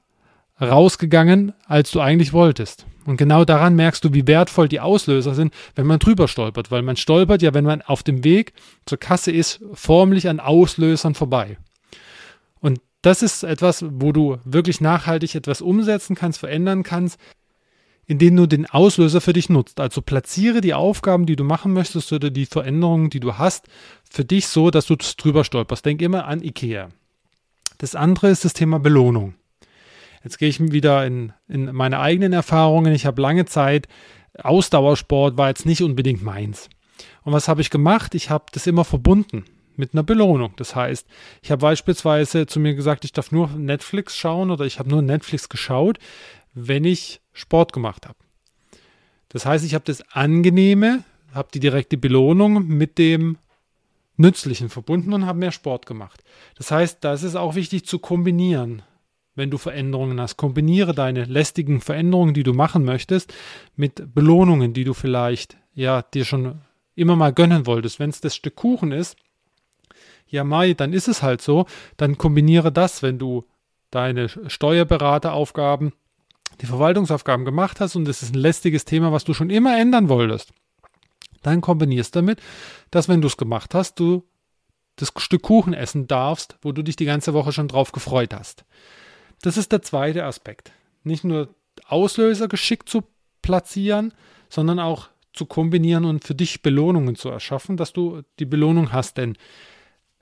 rausgegangen, 0.58 1.52
als 1.66 1.90
du 1.90 2.00
eigentlich 2.00 2.32
wolltest. 2.32 2.86
Und 3.04 3.18
genau 3.18 3.44
daran 3.44 3.76
merkst 3.76 4.02
du, 4.02 4.14
wie 4.14 4.26
wertvoll 4.26 4.68
die 4.68 4.80
Auslöser 4.80 5.34
sind, 5.34 5.52
wenn 5.74 5.86
man 5.86 5.98
drüber 5.98 6.26
stolpert, 6.26 6.70
weil 6.70 6.80
man 6.80 6.96
stolpert 6.96 7.42
ja, 7.42 7.52
wenn 7.52 7.64
man 7.64 7.82
auf 7.82 8.02
dem 8.02 8.24
Weg 8.24 8.54
zur 8.86 8.98
Kasse 8.98 9.30
ist, 9.30 9.60
formlich 9.74 10.26
an 10.26 10.40
Auslösern 10.40 11.14
vorbei. 11.14 11.58
Und 12.60 12.80
das 13.02 13.20
ist 13.20 13.42
etwas, 13.42 13.84
wo 13.90 14.12
du 14.12 14.38
wirklich 14.44 14.80
nachhaltig 14.80 15.34
etwas 15.34 15.60
umsetzen 15.60 16.16
kannst, 16.16 16.38
verändern 16.38 16.82
kannst, 16.82 17.18
indem 18.10 18.34
du 18.34 18.46
den 18.46 18.66
Auslöser 18.66 19.20
für 19.20 19.32
dich 19.32 19.50
nutzt. 19.50 19.78
Also 19.78 20.02
platziere 20.02 20.60
die 20.60 20.74
Aufgaben, 20.74 21.26
die 21.26 21.36
du 21.36 21.44
machen 21.44 21.72
möchtest 21.72 22.12
oder 22.12 22.28
die 22.28 22.44
Veränderungen, 22.44 23.08
die 23.08 23.20
du 23.20 23.38
hast, 23.38 23.68
für 24.02 24.24
dich 24.24 24.48
so, 24.48 24.72
dass 24.72 24.86
du 24.86 24.96
drüber 24.96 25.44
stolperst. 25.44 25.86
Denk 25.86 26.02
immer 26.02 26.26
an 26.26 26.42
IKEA. 26.42 26.88
Das 27.78 27.94
andere 27.94 28.30
ist 28.30 28.44
das 28.44 28.52
Thema 28.52 28.80
Belohnung. 28.80 29.34
Jetzt 30.24 30.40
gehe 30.40 30.48
ich 30.48 30.58
wieder 30.58 31.06
in, 31.06 31.32
in 31.46 31.72
meine 31.72 32.00
eigenen 32.00 32.32
Erfahrungen. 32.32 32.92
Ich 32.94 33.06
habe 33.06 33.22
lange 33.22 33.44
Zeit, 33.44 33.86
Ausdauersport 34.42 35.36
war 35.36 35.46
jetzt 35.46 35.64
nicht 35.64 35.80
unbedingt 35.80 36.20
meins. 36.20 36.68
Und 37.22 37.32
was 37.32 37.46
habe 37.46 37.60
ich 37.60 37.70
gemacht? 37.70 38.16
Ich 38.16 38.28
habe 38.28 38.46
das 38.50 38.66
immer 38.66 38.84
verbunden 38.84 39.44
mit 39.76 39.94
einer 39.94 40.02
Belohnung. 40.02 40.52
Das 40.56 40.74
heißt, 40.74 41.06
ich 41.42 41.52
habe 41.52 41.60
beispielsweise 41.60 42.46
zu 42.46 42.58
mir 42.58 42.74
gesagt, 42.74 43.04
ich 43.04 43.12
darf 43.12 43.30
nur 43.30 43.50
Netflix 43.50 44.16
schauen 44.16 44.50
oder 44.50 44.64
ich 44.64 44.80
habe 44.80 44.90
nur 44.90 45.00
Netflix 45.00 45.48
geschaut, 45.48 46.00
wenn 46.54 46.84
ich 46.84 47.19
Sport 47.32 47.72
gemacht 47.72 48.06
habe. 48.06 48.18
Das 49.28 49.46
heißt, 49.46 49.64
ich 49.64 49.74
habe 49.74 49.84
das 49.84 50.02
Angenehme, 50.10 51.04
habe 51.32 51.48
die 51.54 51.60
direkte 51.60 51.96
Belohnung 51.96 52.66
mit 52.66 52.98
dem 52.98 53.38
Nützlichen 54.16 54.68
verbunden 54.68 55.12
und 55.12 55.26
habe 55.26 55.38
mehr 55.38 55.52
Sport 55.52 55.86
gemacht. 55.86 56.22
Das 56.56 56.70
heißt, 56.70 56.98
da 57.02 57.14
ist 57.14 57.22
es 57.22 57.36
auch 57.36 57.54
wichtig 57.54 57.86
zu 57.86 57.98
kombinieren, 57.98 58.82
wenn 59.34 59.50
du 59.50 59.56
Veränderungen 59.56 60.20
hast. 60.20 60.36
Kombiniere 60.36 60.94
deine 60.94 61.24
lästigen 61.24 61.80
Veränderungen, 61.80 62.34
die 62.34 62.42
du 62.42 62.52
machen 62.52 62.84
möchtest, 62.84 63.32
mit 63.76 64.14
Belohnungen, 64.14 64.74
die 64.74 64.84
du 64.84 64.92
vielleicht 64.92 65.56
ja 65.74 66.02
dir 66.02 66.24
schon 66.24 66.60
immer 66.94 67.16
mal 67.16 67.32
gönnen 67.32 67.66
wolltest. 67.66 67.98
Wenn 67.98 68.10
es 68.10 68.20
das 68.20 68.36
Stück 68.36 68.56
Kuchen 68.56 68.92
ist, 68.92 69.16
ja 70.26 70.44
Mai, 70.44 70.74
dann 70.74 70.92
ist 70.92 71.08
es 71.08 71.22
halt 71.22 71.40
so. 71.40 71.66
Dann 71.96 72.18
kombiniere 72.18 72.70
das, 72.70 73.02
wenn 73.02 73.18
du 73.18 73.44
deine 73.90 74.28
Steuerberateraufgaben 74.28 75.92
die 76.60 76.66
Verwaltungsaufgaben 76.66 77.44
gemacht 77.44 77.80
hast 77.80 77.96
und 77.96 78.06
es 78.08 78.22
ist 78.22 78.34
ein 78.34 78.38
lästiges 78.40 78.84
Thema, 78.84 79.12
was 79.12 79.24
du 79.24 79.34
schon 79.34 79.50
immer 79.50 79.78
ändern 79.78 80.08
wolltest, 80.08 80.52
dann 81.42 81.60
kombinierst 81.60 82.14
damit, 82.14 82.40
dass 82.90 83.08
wenn 83.08 83.22
du 83.22 83.28
es 83.28 83.36
gemacht 83.36 83.74
hast, 83.74 83.98
du 83.98 84.24
das 84.96 85.12
Stück 85.16 85.42
Kuchen 85.42 85.72
essen 85.72 86.06
darfst, 86.06 86.58
wo 86.62 86.72
du 86.72 86.82
dich 86.82 86.96
die 86.96 87.06
ganze 87.06 87.32
Woche 87.32 87.52
schon 87.52 87.68
drauf 87.68 87.92
gefreut 87.92 88.34
hast. 88.34 88.64
Das 89.42 89.56
ist 89.56 89.72
der 89.72 89.82
zweite 89.82 90.24
Aspekt. 90.24 90.72
Nicht 91.02 91.24
nur 91.24 91.54
Auslöser 91.86 92.48
geschickt 92.48 92.88
zu 92.88 93.04
platzieren, 93.40 94.12
sondern 94.50 94.78
auch 94.78 95.08
zu 95.32 95.46
kombinieren 95.46 96.04
und 96.04 96.24
für 96.24 96.34
dich 96.34 96.60
Belohnungen 96.60 97.14
zu 97.14 97.30
erschaffen, 97.30 97.76
dass 97.76 97.92
du 97.92 98.22
die 98.38 98.44
Belohnung 98.44 98.92
hast. 98.92 99.16
Denn 99.16 99.36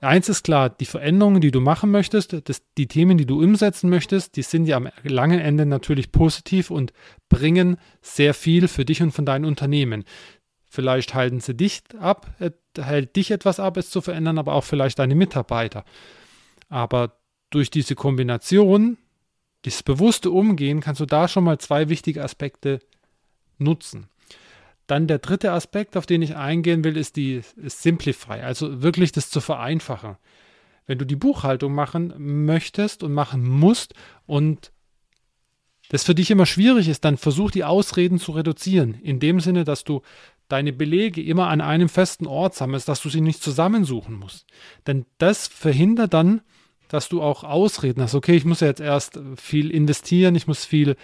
Eins 0.01 0.29
ist 0.29 0.43
klar, 0.43 0.69
die 0.69 0.85
Veränderungen, 0.85 1.41
die 1.41 1.51
du 1.51 1.59
machen 1.59 1.91
möchtest, 1.91 2.47
das, 2.47 2.63
die 2.77 2.87
Themen, 2.87 3.17
die 3.17 3.25
du 3.25 3.43
umsetzen 3.43 3.89
möchtest, 3.89 4.37
die 4.37 4.43
sind 4.43 4.65
ja 4.65 4.77
am 4.77 4.89
langen 5.03 5.39
Ende 5.39 5.65
natürlich 5.65 6.13
positiv 6.13 6.71
und 6.71 6.93
bringen 7.27 7.77
sehr 8.01 8.33
viel 8.33 8.69
für 8.69 8.85
dich 8.85 9.01
und 9.01 9.11
von 9.11 9.25
deinem 9.25 9.45
Unternehmen. 9.45 10.05
Vielleicht 10.63 11.15
halten 11.15 11.41
sie 11.41 11.53
dich 11.53 11.81
ab, 11.99 12.33
hält 12.77 13.15
dich 13.15 13.31
etwas 13.31 13.59
ab, 13.59 13.75
es 13.75 13.89
zu 13.89 13.99
verändern, 13.99 14.37
aber 14.37 14.53
auch 14.53 14.63
vielleicht 14.63 14.99
deine 14.99 15.15
Mitarbeiter. 15.15 15.83
Aber 16.69 17.19
durch 17.49 17.69
diese 17.69 17.95
Kombination, 17.95 18.97
dieses 19.65 19.83
bewusste 19.83 20.31
Umgehen, 20.31 20.79
kannst 20.79 21.01
du 21.01 21.05
da 21.05 21.27
schon 21.27 21.43
mal 21.43 21.57
zwei 21.57 21.89
wichtige 21.89 22.23
Aspekte 22.23 22.79
nutzen. 23.57 24.07
Dann 24.89 25.05
der 25.05 25.19
dritte 25.19 25.51
Aspekt, 25.51 25.95
auf 25.95 26.07
den 26.07 26.23
ich 26.23 26.35
eingehen 26.35 26.83
will, 26.83 26.97
ist 26.97 27.15
die 27.15 27.41
ist 27.57 27.83
Simplify, 27.83 28.41
also 28.41 28.81
wirklich 28.81 29.11
das 29.11 29.29
zu 29.29 29.39
vereinfachen. 29.39 30.17
Wenn 30.87 30.97
du 30.97 31.05
die 31.05 31.15
Buchhaltung 31.15 31.75
machen 31.75 32.11
möchtest 32.45 33.03
und 33.03 33.13
machen 33.13 33.47
musst 33.47 33.93
und 34.25 34.71
das 35.89 36.03
für 36.03 36.15
dich 36.15 36.31
immer 36.31 36.47
schwierig 36.47 36.87
ist, 36.87 37.05
dann 37.05 37.17
versuch 37.17 37.51
die 37.51 37.63
Ausreden 37.63 38.17
zu 38.17 38.31
reduzieren. 38.31 38.95
In 38.95 39.19
dem 39.19 39.39
Sinne, 39.39 39.63
dass 39.63 39.83
du 39.83 40.01
deine 40.47 40.73
Belege 40.73 41.21
immer 41.21 41.49
an 41.49 41.61
einem 41.61 41.87
festen 41.87 42.25
Ort 42.25 42.55
sammelst, 42.55 42.89
dass 42.89 43.03
du 43.03 43.09
sie 43.09 43.21
nicht 43.21 43.43
zusammensuchen 43.43 44.15
musst. 44.15 44.47
Denn 44.87 45.05
das 45.19 45.47
verhindert 45.47 46.15
dann, 46.15 46.41
dass 46.87 47.09
du 47.09 47.21
auch 47.21 47.43
Ausreden 47.43 48.01
hast. 48.01 48.15
Okay, 48.15 48.35
ich 48.35 48.45
muss 48.45 48.61
ja 48.61 48.67
jetzt 48.67 48.81
erst 48.81 49.19
viel 49.35 49.69
investieren, 49.69 50.33
ich 50.33 50.47
muss 50.47 50.65
viel 50.65 50.95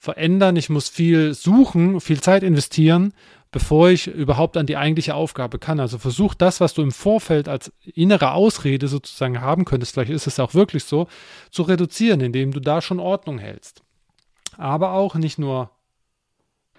verändern, 0.00 0.56
ich 0.56 0.70
muss 0.70 0.88
viel 0.88 1.34
suchen, 1.34 2.00
viel 2.00 2.20
Zeit 2.22 2.42
investieren, 2.42 3.12
bevor 3.52 3.90
ich 3.90 4.06
überhaupt 4.06 4.56
an 4.56 4.64
die 4.64 4.78
eigentliche 4.78 5.14
Aufgabe 5.14 5.58
kann. 5.58 5.78
Also 5.78 5.98
versuch 5.98 6.34
das, 6.34 6.58
was 6.60 6.72
du 6.72 6.82
im 6.82 6.90
Vorfeld 6.90 7.48
als 7.48 7.70
innere 7.84 8.32
Ausrede 8.32 8.88
sozusagen 8.88 9.42
haben 9.42 9.66
könntest, 9.66 9.92
vielleicht 9.92 10.10
ist 10.10 10.26
es 10.26 10.40
auch 10.40 10.54
wirklich 10.54 10.84
so, 10.84 11.06
zu 11.50 11.62
reduzieren, 11.62 12.20
indem 12.20 12.52
du 12.52 12.60
da 12.60 12.80
schon 12.80 12.98
Ordnung 12.98 13.38
hältst. 13.38 13.82
Aber 14.56 14.92
auch 14.92 15.16
nicht 15.16 15.38
nur 15.38 15.70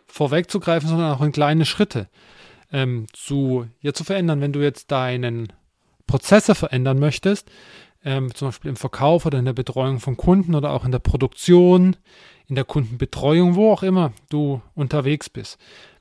vorwegzugreifen, 0.07 0.89
sondern 0.89 1.13
auch 1.13 1.21
in 1.21 1.31
kleine 1.31 1.65
Schritte 1.65 2.09
ähm, 2.71 3.05
zu, 3.13 3.67
ja, 3.81 3.93
zu 3.93 4.03
verändern. 4.03 4.41
Wenn 4.41 4.53
du 4.53 4.61
jetzt 4.61 4.91
deinen 4.91 5.53
Prozesse 6.07 6.55
verändern 6.55 6.97
möchtest, 6.97 7.51
ähm, 8.03 8.33
zum 8.33 8.49
Beispiel 8.49 8.69
im 8.69 8.75
Verkauf 8.75 9.25
oder 9.25 9.39
in 9.39 9.45
der 9.45 9.53
Betreuung 9.53 9.99
von 9.99 10.17
Kunden 10.17 10.55
oder 10.55 10.71
auch 10.71 10.85
in 10.85 10.91
der 10.91 10.99
Produktion, 10.99 11.95
in 12.47 12.55
der 12.55 12.65
Kundenbetreuung, 12.65 13.55
wo 13.55 13.71
auch 13.71 13.83
immer 13.83 14.13
du 14.29 14.61
unterwegs 14.73 15.29
bist, 15.29 15.57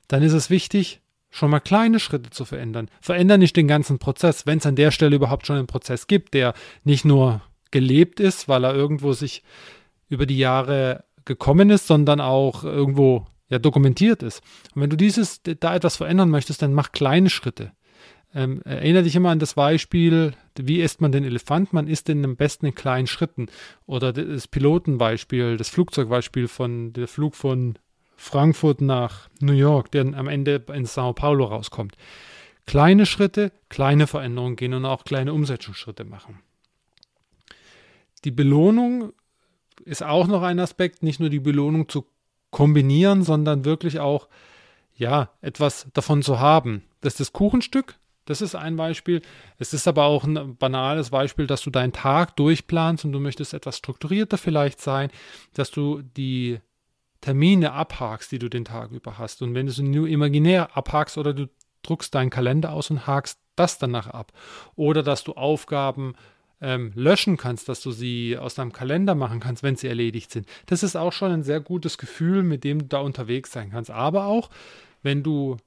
dann 0.07 0.23
ist 0.23 0.33
es 0.33 0.49
wichtig, 0.49 1.01
schon 1.29 1.49
mal 1.49 1.59
kleine 1.59 1.99
Schritte 1.99 2.29
zu 2.29 2.45
verändern. 2.45 2.89
Verändern 2.99 3.39
nicht 3.39 3.55
den 3.55 3.67
ganzen 3.67 3.99
Prozess, 3.99 4.45
wenn 4.45 4.57
es 4.57 4.65
an 4.65 4.75
der 4.75 4.91
Stelle 4.91 5.15
überhaupt 5.15 5.47
schon 5.47 5.57
einen 5.57 5.67
Prozess 5.67 6.07
gibt, 6.07 6.33
der 6.33 6.53
nicht 6.83 7.05
nur 7.05 7.41
gelebt 7.71 8.19
ist, 8.19 8.49
weil 8.49 8.65
er 8.65 8.75
irgendwo 8.75 9.13
sich 9.13 9.43
über 10.09 10.25
die 10.25 10.37
Jahre 10.37 11.05
gekommen 11.23 11.69
ist, 11.69 11.87
sondern 11.87 12.19
auch 12.19 12.63
irgendwo 12.63 13.25
ja 13.47 13.59
dokumentiert 13.59 14.23
ist. 14.23 14.41
Und 14.75 14.81
wenn 14.81 14.89
du 14.89 14.97
dieses 14.97 15.41
da 15.43 15.75
etwas 15.75 15.95
verändern 15.95 16.29
möchtest, 16.29 16.61
dann 16.61 16.73
mach 16.73 16.91
kleine 16.91 17.29
Schritte. 17.29 17.71
Ähm, 18.33 18.61
erinnere 18.63 19.03
dich 19.03 19.15
immer 19.15 19.29
an 19.29 19.39
das 19.39 19.53
Beispiel, 19.55 20.33
wie 20.57 20.81
isst 20.81 21.01
man 21.01 21.11
den 21.11 21.23
Elefant? 21.23 21.73
Man 21.73 21.87
isst 21.87 22.07
den 22.07 22.23
am 22.25 22.35
besten 22.35 22.67
in 22.67 22.75
kleinen 22.75 23.07
Schritten. 23.07 23.47
Oder 23.85 24.13
das 24.13 24.47
Pilotenbeispiel, 24.47 25.57
das 25.57 25.69
Flugzeugbeispiel 25.69 26.47
von 26.47 26.93
der 26.93 27.07
Flug 27.07 27.35
von 27.35 27.77
Frankfurt 28.15 28.81
nach 28.81 29.29
New 29.39 29.53
York, 29.53 29.91
der 29.91 30.01
am 30.13 30.27
Ende 30.27 30.63
in 30.73 30.85
Sao 30.85 31.13
Paulo 31.13 31.45
rauskommt. 31.45 31.95
Kleine 32.67 33.05
Schritte, 33.05 33.51
kleine 33.69 34.07
Veränderungen 34.07 34.55
gehen 34.55 34.73
und 34.73 34.85
auch 34.85 35.03
kleine 35.03 35.33
Umsetzungsschritte 35.33 36.03
machen. 36.03 36.39
die 38.23 38.31
Belohnung 38.31 39.13
ist 39.83 40.03
auch 40.03 40.27
noch 40.27 40.43
ein 40.43 40.59
Aspekt, 40.59 41.01
nicht 41.01 41.19
nur 41.19 41.29
die 41.29 41.39
Belohnung 41.39 41.89
zu 41.89 42.05
kombinieren, 42.51 43.23
sondern 43.23 43.65
wirklich 43.65 43.99
auch 43.99 44.27
ja, 44.95 45.31
etwas 45.41 45.87
davon 45.93 46.21
zu 46.21 46.39
haben. 46.39 46.83
Das 47.01 47.13
ist 47.13 47.19
das 47.19 47.33
Kuchenstück, 47.33 47.95
das 48.25 48.41
ist 48.41 48.55
ein 48.55 48.75
Beispiel. 48.75 49.21
Es 49.57 49.73
ist 49.73 49.87
aber 49.87 50.05
auch 50.05 50.23
ein 50.23 50.55
banales 50.57 51.09
Beispiel, 51.09 51.47
dass 51.47 51.61
du 51.61 51.69
deinen 51.69 51.93
Tag 51.93 52.35
durchplanst 52.35 53.05
und 53.05 53.11
du 53.11 53.19
möchtest 53.19 53.53
etwas 53.53 53.77
strukturierter 53.77 54.37
vielleicht 54.37 54.79
sein, 54.79 55.09
dass 55.53 55.71
du 55.71 56.01
die 56.01 56.59
Termine 57.21 57.73
abhakst, 57.73 58.31
die 58.31 58.39
du 58.39 58.49
den 58.49 58.65
Tag 58.65 58.91
über 58.91 59.17
hast. 59.17 59.41
Und 59.41 59.53
wenn 59.53 59.67
du 59.67 59.71
sie 59.71 59.83
nur 59.83 60.07
imaginär 60.07 60.75
abhakst 60.75 61.17
oder 61.17 61.33
du 61.33 61.47
druckst 61.83 62.13
deinen 62.13 62.29
Kalender 62.29 62.73
aus 62.73 62.89
und 62.91 63.07
hakst 63.07 63.39
das 63.55 63.77
danach 63.77 64.07
ab. 64.07 64.31
Oder 64.75 65.03
dass 65.03 65.23
du 65.23 65.33
Aufgaben 65.33 66.15
ähm, 66.61 66.91
löschen 66.95 67.37
kannst, 67.37 67.69
dass 67.69 67.81
du 67.81 67.91
sie 67.91 68.37
aus 68.37 68.55
deinem 68.55 68.71
Kalender 68.71 69.15
machen 69.15 69.39
kannst, 69.39 69.63
wenn 69.63 69.75
sie 69.75 69.87
erledigt 69.87 70.31
sind. 70.31 70.47
Das 70.67 70.83
ist 70.83 70.95
auch 70.95 71.11
schon 71.11 71.31
ein 71.31 71.43
sehr 71.43 71.59
gutes 71.59 71.97
Gefühl, 71.97 72.43
mit 72.43 72.63
dem 72.63 72.79
du 72.79 72.85
da 72.85 72.99
unterwegs 72.99 73.51
sein 73.51 73.71
kannst. 73.71 73.91
Aber 73.91 74.25
auch, 74.25 74.49
wenn 75.01 75.23
du 75.23 75.57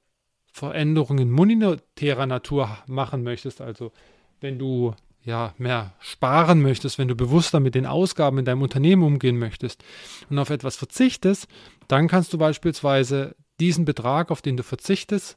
Veränderungen 0.55 1.31
monetärer 1.31 2.25
Natur 2.27 2.77
machen 2.87 3.23
möchtest, 3.23 3.59
also 3.59 3.91
wenn 4.39 4.57
du 4.57 4.95
ja 5.21 5.53
mehr 5.57 5.95
sparen 5.99 6.61
möchtest, 6.61 6.97
wenn 6.97 7.09
du 7.09 7.15
bewusster 7.15 7.59
mit 7.59 7.75
den 7.75 7.85
Ausgaben 7.85 8.37
in 8.37 8.45
deinem 8.45 8.61
Unternehmen 8.61 9.03
umgehen 9.03 9.37
möchtest 9.37 9.83
und 10.29 10.39
auf 10.39 10.51
etwas 10.51 10.77
verzichtest, 10.77 11.49
dann 11.89 12.07
kannst 12.07 12.31
du 12.31 12.37
beispielsweise 12.37 13.35
diesen 13.59 13.83
Betrag, 13.83 14.31
auf 14.31 14.41
den 14.41 14.55
du 14.55 14.63
verzichtest, 14.63 15.35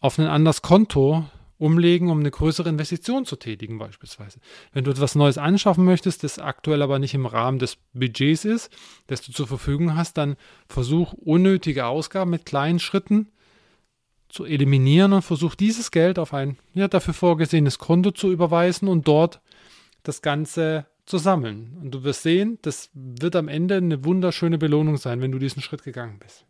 auf 0.00 0.18
ein 0.18 0.28
anderes 0.28 0.62
Konto 0.62 1.26
umlegen, 1.58 2.08
um 2.08 2.20
eine 2.20 2.30
größere 2.30 2.70
Investition 2.70 3.26
zu 3.26 3.36
tätigen 3.36 3.76
beispielsweise. 3.76 4.40
Wenn 4.72 4.84
du 4.84 4.92
etwas 4.92 5.14
Neues 5.14 5.36
anschaffen 5.36 5.84
möchtest, 5.84 6.24
das 6.24 6.38
aktuell 6.38 6.80
aber 6.80 6.98
nicht 6.98 7.12
im 7.12 7.26
Rahmen 7.26 7.58
des 7.58 7.76
Budgets 7.92 8.46
ist, 8.46 8.70
das 9.08 9.20
du 9.20 9.30
zur 9.30 9.46
Verfügung 9.46 9.94
hast, 9.94 10.16
dann 10.16 10.36
versuch 10.70 11.12
unnötige 11.12 11.84
Ausgaben 11.84 12.30
mit 12.30 12.46
kleinen 12.46 12.78
Schritten 12.78 13.28
zu 14.34 14.44
eliminieren 14.44 15.12
und 15.12 15.22
versuch 15.22 15.54
dieses 15.54 15.92
Geld 15.92 16.18
auf 16.18 16.34
ein 16.34 16.58
ja, 16.74 16.88
dafür 16.88 17.14
vorgesehenes 17.14 17.78
Konto 17.78 18.10
zu 18.10 18.32
überweisen 18.32 18.88
und 18.88 19.06
dort 19.06 19.40
das 20.02 20.22
Ganze 20.22 20.86
zu 21.06 21.18
sammeln. 21.18 21.78
Und 21.80 21.92
du 21.92 22.02
wirst 22.02 22.24
sehen, 22.24 22.58
das 22.62 22.90
wird 22.94 23.36
am 23.36 23.46
Ende 23.46 23.76
eine 23.76 24.04
wunderschöne 24.04 24.58
Belohnung 24.58 24.96
sein, 24.96 25.20
wenn 25.20 25.30
du 25.30 25.38
diesen 25.38 25.62
Schritt 25.62 25.84
gegangen 25.84 26.18
bist. 26.18 26.44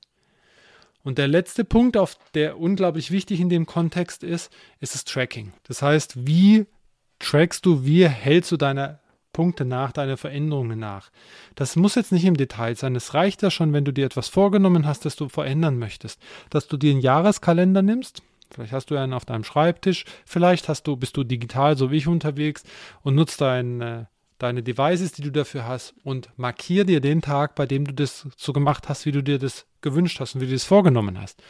Und 1.03 1.19
der 1.19 1.29
letzte 1.29 1.63
Punkt, 1.63 1.99
auf 1.99 2.17
der 2.33 2.59
unglaublich 2.59 3.11
wichtig 3.11 3.39
in 3.39 3.51
dem 3.51 3.67
Kontext 3.67 4.25
ist, 4.25 4.51
ist 4.81 4.95
das 4.95 5.05
Tracking. 5.05 5.53
Das 5.65 5.83
heißt, 5.83 6.27
wie 6.27 6.65
trackst 7.19 7.67
du, 7.67 7.85
wie 7.85 8.09
hältst 8.09 8.51
du 8.51 8.57
deine 8.57 8.99
Punkte 9.35 9.67
nach, 9.67 9.93
deine 9.93 10.17
Veränderungen 10.17 10.79
nach. 10.79 11.11
Das 11.55 11.77
muss 11.77 11.97
jetzt 11.97 12.13
nicht 12.13 12.25
im 12.25 12.39
Detail 12.39 12.75
sein. 12.77 12.97
Es 12.97 13.13
reicht 13.13 13.43
ja 13.43 13.51
schon, 13.51 13.75
wenn 13.75 13.85
du 13.85 13.93
dir 13.93 14.07
etwas 14.07 14.29
vorgenommen 14.29 14.87
hast, 14.87 15.05
das 15.05 15.17
du 15.17 15.29
verändern 15.29 15.79
möchtest. 15.79 16.19
Dass 16.49 16.67
du 16.67 16.79
dir 16.79 16.93
einen 16.93 17.01
Jahreskalender 17.01 17.83
nimmst. 17.83 18.23
Vielleicht 18.51 18.73
hast 18.73 18.91
du 18.91 18.97
einen 18.97 19.13
auf 19.13 19.27
deinem 19.27 19.45
Schreibtisch. 19.45 20.07
Vielleicht 20.25 20.71
hast 20.71 20.85
du, 20.85 20.97
bist 20.97 21.19
du 21.19 21.25
digital, 21.25 21.77
so 21.77 21.91
wie 21.91 21.97
ich 21.97 22.07
unterwegs 22.07 22.63
und 23.03 23.15
nutzt 23.17 23.43
dein, 23.43 23.81
äh, 23.83 24.05
deine 24.39 24.63
Devices, 24.63 25.13
die 25.13 25.23
du 25.23 25.33
dafür 25.33 25.67
hast 25.67 25.95
und 26.05 26.31
markier 26.37 26.85
dir 26.85 27.01
den 27.01 27.21
Tag, 27.21 27.55
bei 27.55 27.67
dem 27.67 27.85
du 27.85 27.93
das 27.93 28.27
so 28.37 28.53
gemacht 28.53 28.89
hast, 28.89 29.05
wie 29.05 29.13
du 29.13 29.23
dir 29.23 29.39
das 29.39 29.67
gewünscht 29.81 30.21
hast 30.21 30.35
und 30.35 30.41
wie 30.41 30.47
du 30.47 30.53
das 30.53 30.65
vorgenommen 30.65 31.21
hast. 31.21 31.43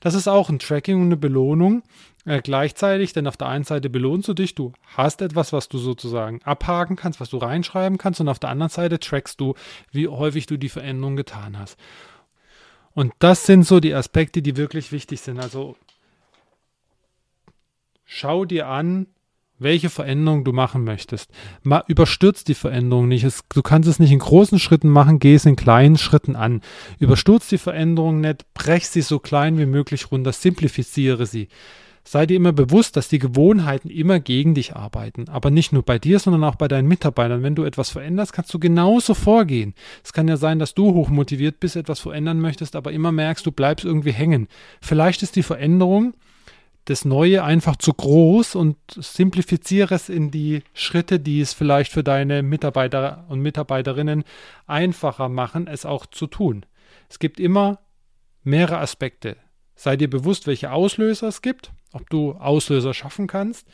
Das 0.00 0.14
ist 0.14 0.28
auch 0.28 0.48
ein 0.48 0.58
Tracking 0.58 0.96
und 0.96 1.06
eine 1.06 1.16
Belohnung 1.16 1.82
äh, 2.28 2.42
gleichzeitig, 2.42 3.14
denn 3.14 3.26
auf 3.26 3.38
der 3.38 3.48
einen 3.48 3.64
Seite 3.64 3.88
belohnst 3.88 4.28
du 4.28 4.34
dich, 4.34 4.54
du 4.54 4.72
hast 4.96 5.22
etwas, 5.22 5.52
was 5.52 5.68
du 5.68 5.78
sozusagen 5.78 6.42
abhaken 6.42 6.94
kannst, 6.94 7.20
was 7.20 7.30
du 7.30 7.38
reinschreiben 7.38 7.96
kannst 7.96 8.20
und 8.20 8.28
auf 8.28 8.38
der 8.38 8.50
anderen 8.50 8.70
Seite 8.70 8.98
trackst 8.98 9.40
du, 9.40 9.54
wie 9.92 10.08
häufig 10.08 10.46
du 10.46 10.58
die 10.58 10.68
Veränderung 10.68 11.16
getan 11.16 11.58
hast. 11.58 11.78
Und 12.92 13.14
das 13.18 13.46
sind 13.46 13.64
so 13.64 13.80
die 13.80 13.94
Aspekte, 13.94 14.42
die 14.42 14.56
wirklich 14.56 14.92
wichtig 14.92 15.20
sind. 15.22 15.40
Also 15.40 15.76
schau 18.04 18.44
dir 18.44 18.66
an, 18.66 19.06
welche 19.58 19.88
Veränderung 19.88 20.44
du 20.44 20.52
machen 20.52 20.84
möchtest. 20.84 21.30
Ma, 21.62 21.82
überstürzt 21.86 22.48
die 22.48 22.54
Veränderung 22.54 23.08
nicht. 23.08 23.24
Es, 23.24 23.42
du 23.48 23.62
kannst 23.62 23.88
es 23.88 23.98
nicht 23.98 24.12
in 24.12 24.18
großen 24.18 24.58
Schritten 24.58 24.88
machen, 24.88 25.18
geh 25.18 25.34
es 25.34 25.46
in 25.46 25.56
kleinen 25.56 25.96
Schritten 25.96 26.36
an. 26.36 26.60
Überstürzt 26.98 27.50
die 27.50 27.58
Veränderung 27.58 28.20
nicht, 28.20 28.52
brech 28.52 28.86
sie 28.86 29.00
so 29.00 29.18
klein 29.18 29.58
wie 29.58 29.66
möglich 29.66 30.12
runter, 30.12 30.32
simplifiziere 30.32 31.24
sie. 31.24 31.48
Sei 32.10 32.24
dir 32.24 32.38
immer 32.38 32.52
bewusst, 32.52 32.96
dass 32.96 33.08
die 33.08 33.18
Gewohnheiten 33.18 33.90
immer 33.90 34.18
gegen 34.18 34.54
dich 34.54 34.74
arbeiten. 34.74 35.28
Aber 35.28 35.50
nicht 35.50 35.74
nur 35.74 35.82
bei 35.82 35.98
dir, 35.98 36.18
sondern 36.18 36.42
auch 36.42 36.54
bei 36.54 36.66
deinen 36.66 36.88
Mitarbeitern. 36.88 37.42
Wenn 37.42 37.54
du 37.54 37.64
etwas 37.64 37.90
veränderst, 37.90 38.32
kannst 38.32 38.54
du 38.54 38.58
genauso 38.58 39.12
vorgehen. 39.12 39.74
Es 40.02 40.14
kann 40.14 40.26
ja 40.26 40.38
sein, 40.38 40.58
dass 40.58 40.72
du 40.72 40.94
hochmotiviert 40.94 41.60
bist, 41.60 41.76
etwas 41.76 42.00
verändern 42.00 42.40
möchtest, 42.40 42.76
aber 42.76 42.92
immer 42.92 43.12
merkst, 43.12 43.44
du 43.44 43.52
bleibst 43.52 43.84
irgendwie 43.84 44.12
hängen. 44.12 44.48
Vielleicht 44.80 45.22
ist 45.22 45.36
die 45.36 45.42
Veränderung 45.42 46.14
das 46.86 47.04
Neue 47.04 47.44
einfach 47.44 47.76
zu 47.76 47.92
groß 47.92 48.54
und 48.54 48.78
simplifiziere 48.96 49.94
es 49.94 50.08
in 50.08 50.30
die 50.30 50.62
Schritte, 50.72 51.20
die 51.20 51.42
es 51.42 51.52
vielleicht 51.52 51.92
für 51.92 52.02
deine 52.02 52.42
Mitarbeiter 52.42 53.26
und 53.28 53.40
Mitarbeiterinnen 53.40 54.24
einfacher 54.66 55.28
machen, 55.28 55.66
es 55.66 55.84
auch 55.84 56.06
zu 56.06 56.26
tun. 56.26 56.64
Es 57.10 57.18
gibt 57.18 57.38
immer 57.38 57.80
mehrere 58.44 58.78
Aspekte. 58.78 59.36
Sei 59.74 59.98
dir 59.98 60.08
bewusst, 60.08 60.46
welche 60.46 60.72
Auslöser 60.72 61.28
es 61.28 61.42
gibt, 61.42 61.70
ob 61.92 62.08
du 62.10 62.32
Auslöser 62.32 62.94
schaffen 62.94 63.26
kannst, 63.26 63.66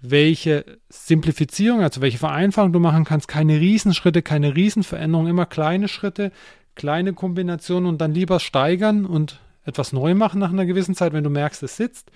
welche 0.00 0.64
Simplifizierung, 0.88 1.80
also 1.80 2.00
welche 2.00 2.18
Vereinfachung 2.18 2.72
du 2.72 2.80
machen 2.80 3.04
kannst, 3.04 3.28
keine 3.28 3.58
Riesenschritte, 3.58 4.22
keine 4.22 4.54
Riesenveränderung, 4.54 5.26
immer 5.26 5.46
kleine 5.46 5.88
Schritte, 5.88 6.30
kleine 6.74 7.14
Kombinationen 7.14 7.88
und 7.88 8.00
dann 8.00 8.12
lieber 8.12 8.40
steigern 8.40 9.06
und 9.06 9.40
etwas 9.64 9.92
neu 9.92 10.14
machen 10.14 10.40
nach 10.40 10.50
einer 10.50 10.66
gewissen 10.66 10.94
Zeit, 10.94 11.12
wenn 11.12 11.24
du 11.24 11.30
merkst, 11.30 11.62
es 11.62 11.76
sitzt. 11.76 12.10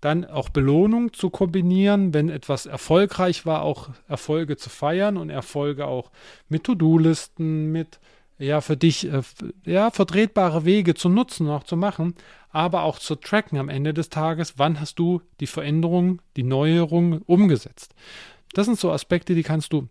Dann 0.00 0.26
auch 0.26 0.50
Belohnung 0.50 1.14
zu 1.14 1.30
kombinieren, 1.30 2.12
wenn 2.12 2.28
etwas 2.28 2.66
erfolgreich 2.66 3.46
war, 3.46 3.62
auch 3.62 3.88
Erfolge 4.06 4.58
zu 4.58 4.68
feiern 4.68 5.16
und 5.16 5.30
Erfolge 5.30 5.86
auch 5.86 6.10
mit 6.50 6.64
To-Do-Listen, 6.64 7.72
mit 7.72 8.00
ja 8.38 8.60
für 8.60 8.76
dich 8.76 9.10
äh, 9.12 9.22
ja 9.64 9.90
vertretbare 9.90 10.64
Wege 10.64 10.94
zu 10.94 11.08
nutzen, 11.08 11.48
auch 11.48 11.64
zu 11.64 11.76
machen, 11.76 12.14
aber 12.50 12.82
auch 12.82 12.98
zu 12.98 13.16
tracken 13.16 13.58
am 13.58 13.68
Ende 13.68 13.94
des 13.94 14.08
Tages, 14.08 14.54
wann 14.58 14.80
hast 14.80 14.98
du 14.98 15.22
die 15.40 15.46
Veränderung, 15.46 16.20
die 16.36 16.42
Neuerung 16.42 17.22
umgesetzt. 17.22 17.94
Das 18.52 18.66
sind 18.66 18.78
so 18.78 18.92
Aspekte, 18.92 19.34
die 19.34 19.42
kannst 19.42 19.72
du 19.72 19.88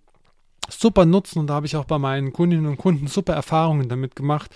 super 0.70 1.06
nutzen 1.06 1.40
und 1.40 1.48
da 1.48 1.56
habe 1.56 1.66
ich 1.66 1.76
auch 1.76 1.86
bei 1.86 2.00
meinen 2.00 2.32
Kundinnen 2.32 2.68
und 2.68 2.78
Kunden 2.78 3.08
super 3.08 3.34
Erfahrungen 3.34 3.90
damit 3.90 4.16
gemacht, 4.16 4.52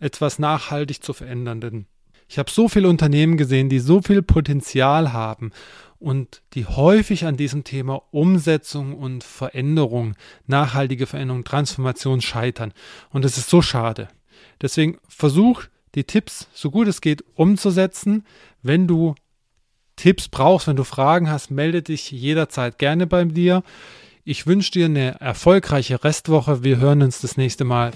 etwas 0.00 0.38
nachhaltig 0.38 1.02
zu 1.02 1.12
verändern. 1.12 1.60
Denn 1.60 1.86
ich 2.28 2.38
habe 2.38 2.50
so 2.50 2.68
viele 2.68 2.88
Unternehmen 2.88 3.36
gesehen, 3.36 3.68
die 3.68 3.78
so 3.78 4.02
viel 4.02 4.22
Potenzial 4.22 5.12
haben 5.12 5.52
und 5.98 6.42
die 6.54 6.66
häufig 6.66 7.24
an 7.24 7.36
diesem 7.36 7.64
Thema 7.64 8.02
Umsetzung 8.10 8.94
und 8.94 9.24
Veränderung, 9.24 10.14
nachhaltige 10.46 11.06
Veränderung, 11.06 11.44
Transformation 11.44 12.20
scheitern. 12.20 12.72
Und 13.10 13.24
es 13.24 13.38
ist 13.38 13.50
so 13.50 13.62
schade. 13.62 14.08
Deswegen 14.62 14.98
versuch 15.08 15.64
die 15.94 16.04
Tipps 16.04 16.48
so 16.52 16.70
gut 16.70 16.88
es 16.88 17.00
geht 17.00 17.24
umzusetzen. 17.34 18.24
Wenn 18.62 18.86
du 18.86 19.14
Tipps 19.96 20.28
brauchst, 20.28 20.68
wenn 20.68 20.76
du 20.76 20.84
Fragen 20.84 21.28
hast, 21.28 21.50
melde 21.50 21.82
dich 21.82 22.10
jederzeit 22.10 22.78
gerne 22.78 23.06
bei 23.06 23.24
dir. 23.24 23.62
Ich 24.24 24.46
wünsche 24.46 24.72
dir 24.72 24.86
eine 24.86 25.20
erfolgreiche 25.20 26.04
Restwoche. 26.04 26.62
Wir 26.62 26.78
hören 26.78 27.02
uns 27.02 27.20
das 27.20 27.36
nächste 27.36 27.64
Mal. 27.64 27.92